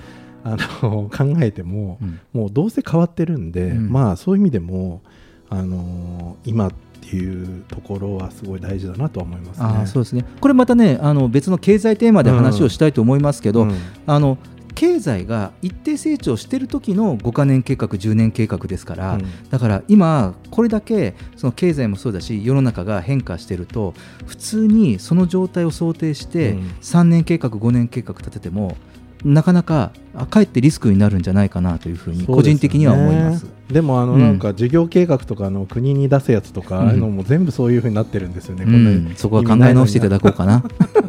[0.45, 1.99] あの考えても、
[2.33, 3.91] もうどうせ変わってるんで、うん。
[3.91, 5.03] まあ、そういう意味でも、
[5.51, 9.67] あの今っていうところはすごい大事だなとは思いますね。
[9.67, 10.25] あーそうですね。
[10.41, 13.75] これまたねあの別の経済テーマで話をしたいと思いますけど、うん。
[14.07, 14.39] あの
[14.77, 19.51] 経済が一定成長している時の5か年計画10年計画ですから、うん。
[19.51, 23.95] だから今これだけその経済もそうだし世の中が変化していると
[24.27, 26.59] 普通にその状態を想定してうん。
[26.81, 28.77] 3年計画5年計画立てても
[29.25, 33.47] なかなかあかえってリスクになるんじゃないかなというふうに個人的には思います。
[33.71, 38.65] でもあのうんなんか事業計画とかの国に出すやつとか、うんあのも全部そういうふうになってるんですよね。
[38.65, 40.65] うんこんなそこは考え直していただこうかな。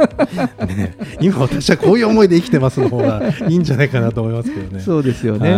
[0.67, 4.83] ね今私はこういう思いで生きてますの方がいいんじゃないかなと思いますけどね。
[4.83, 5.51] そうですよね。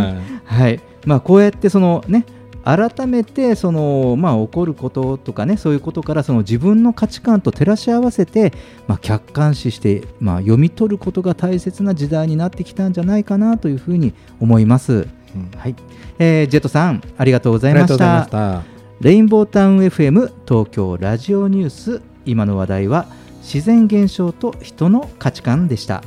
[0.45, 2.25] ははいい、まあこうやってそのね
[2.63, 8.53] 改めてそのまあ起こることとかねそういうことからその自分の価値観と照らし合わせて
[8.87, 15.07] まあ客観視してまあ読み取ることが大切な時代になってきたんじゃないかなというふうに思います。
[15.57, 15.75] はい、
[16.19, 17.87] えージェットさんありがとうございま。
[17.87, 18.63] した。
[19.01, 23.07] レインボータウン FM 東京ラジオニュース今の話題は
[23.41, 26.03] 自然現象と人の価値観でした。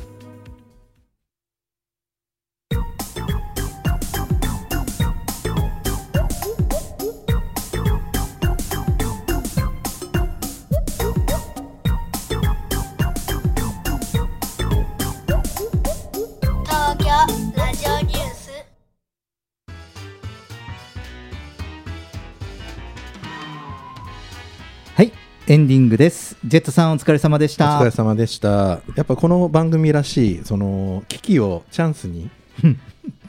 [25.49, 26.37] エンディングです。
[26.45, 27.79] ジェットさんお疲れ様でしおた。
[27.79, 28.81] 疲れ様でした。
[28.97, 32.29] やっぱこの番組らしいその危機をチャンスに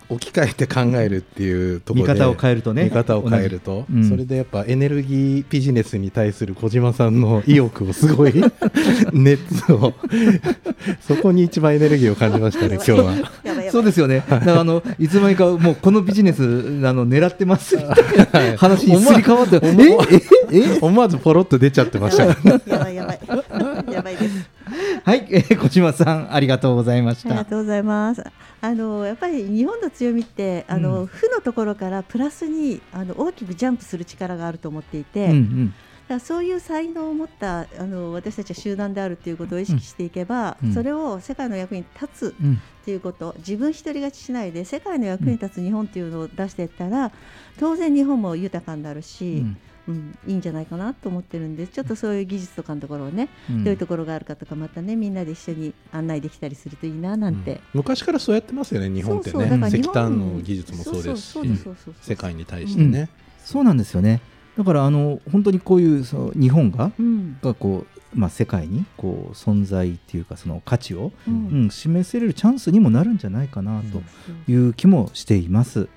[0.10, 2.86] 置き換えて考えるっていうところで見方を変えるとね。
[2.86, 4.08] 見方を変えると、うん。
[4.08, 8.34] それでやっぱエネルギービジネスに対する小島さんの意欲をすごい。
[9.12, 9.94] 熱を。
[11.02, 13.32] そこに一番エネルギーを感じましたね今日は。
[13.72, 14.24] そうですよね。
[14.30, 16.46] だからあのいつの間にかもうこのビジネスあ
[16.94, 17.76] の狙ってます。
[17.76, 17.82] み
[18.26, 18.52] たい。
[18.52, 22.26] な話にすり替わって、思わずポロッと出ちゃってました。
[22.26, 22.36] や
[22.80, 23.20] ばいやばい。
[23.92, 24.57] やばいです。
[25.08, 27.30] はい、えー小島さんありがとうございました。
[27.30, 28.22] ありがとうございます。
[28.60, 31.08] あのやっぱり日本の強みってあの、うん。
[31.08, 35.68] 負のところからプラスにあの大きくジャンプする力があると思っていて、うんうん。
[35.70, 35.78] だか
[36.16, 40.74] らそういう才能を持ったあの私たちは集団であるということを意識していけば、うん。
[40.74, 42.62] それを世界の役に立つうん。
[42.84, 47.14] ということ、自分一人勝ちしないで世界の役に立つ日本というのを出していったら、
[47.58, 49.58] 当然日本も豊かになるし、うん
[50.28, 61.40] いいんじゃないかなと思ってるんでちょっとそういう技術とかのところをね、うんどういうところがあるかとかまたねみんなで一緒に案内できたりするといいななんて、昔からそうやってますよね日本ってね石炭の技術もそうですし
[62.02, 63.10] 世界に対してね。
[63.44, 64.22] そうなんですよね。
[64.58, 67.86] だからあの本当にこういうその日本が、うんがこ
[68.16, 74.02] うまあ世界にこう存在っていうかその価値を、ううんん示せれるチャンスにもなるんじゃないかなと
[74.52, 75.90] いう気もしています。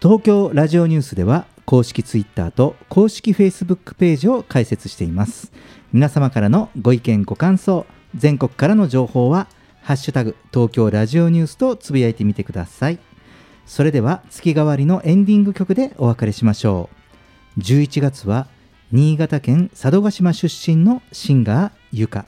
[0.00, 5.52] 東京ラジオニュースでは公式ツイッターと公式フェイスブックページを開設しています。
[5.92, 9.48] 皆様からのご意見ご感想、全国からの情報は
[9.82, 13.00] ハッシュタグ東京ラジオニュースとつぶやいてみてください。
[13.66, 16.88] それでは月替わりのエンディング曲でお別れしましょ
[17.56, 17.60] う。
[17.60, 18.46] 11月は
[18.92, 22.26] 新潟県佐渡島出身のシンガーゆか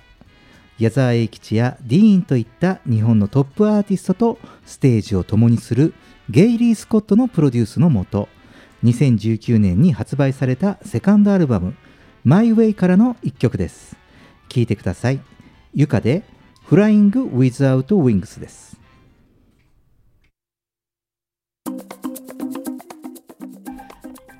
[0.80, 5.94] 矢沢永吉やディーンといった日本のトップアーティストとステージを共にする
[6.28, 8.28] ゲイリー・スコットのプロデュースのもと
[8.84, 11.74] 2019年に発売されたセカンドアルバム
[12.24, 13.96] 「My Way」からの一曲です。
[14.48, 15.20] 聴いてください。
[15.74, 16.22] ゆかで
[16.68, 18.78] 「Flying Without Wings」です。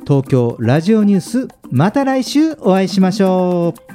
[0.07, 3.88] 東京ラジオニュースまた来週お会いしましょう。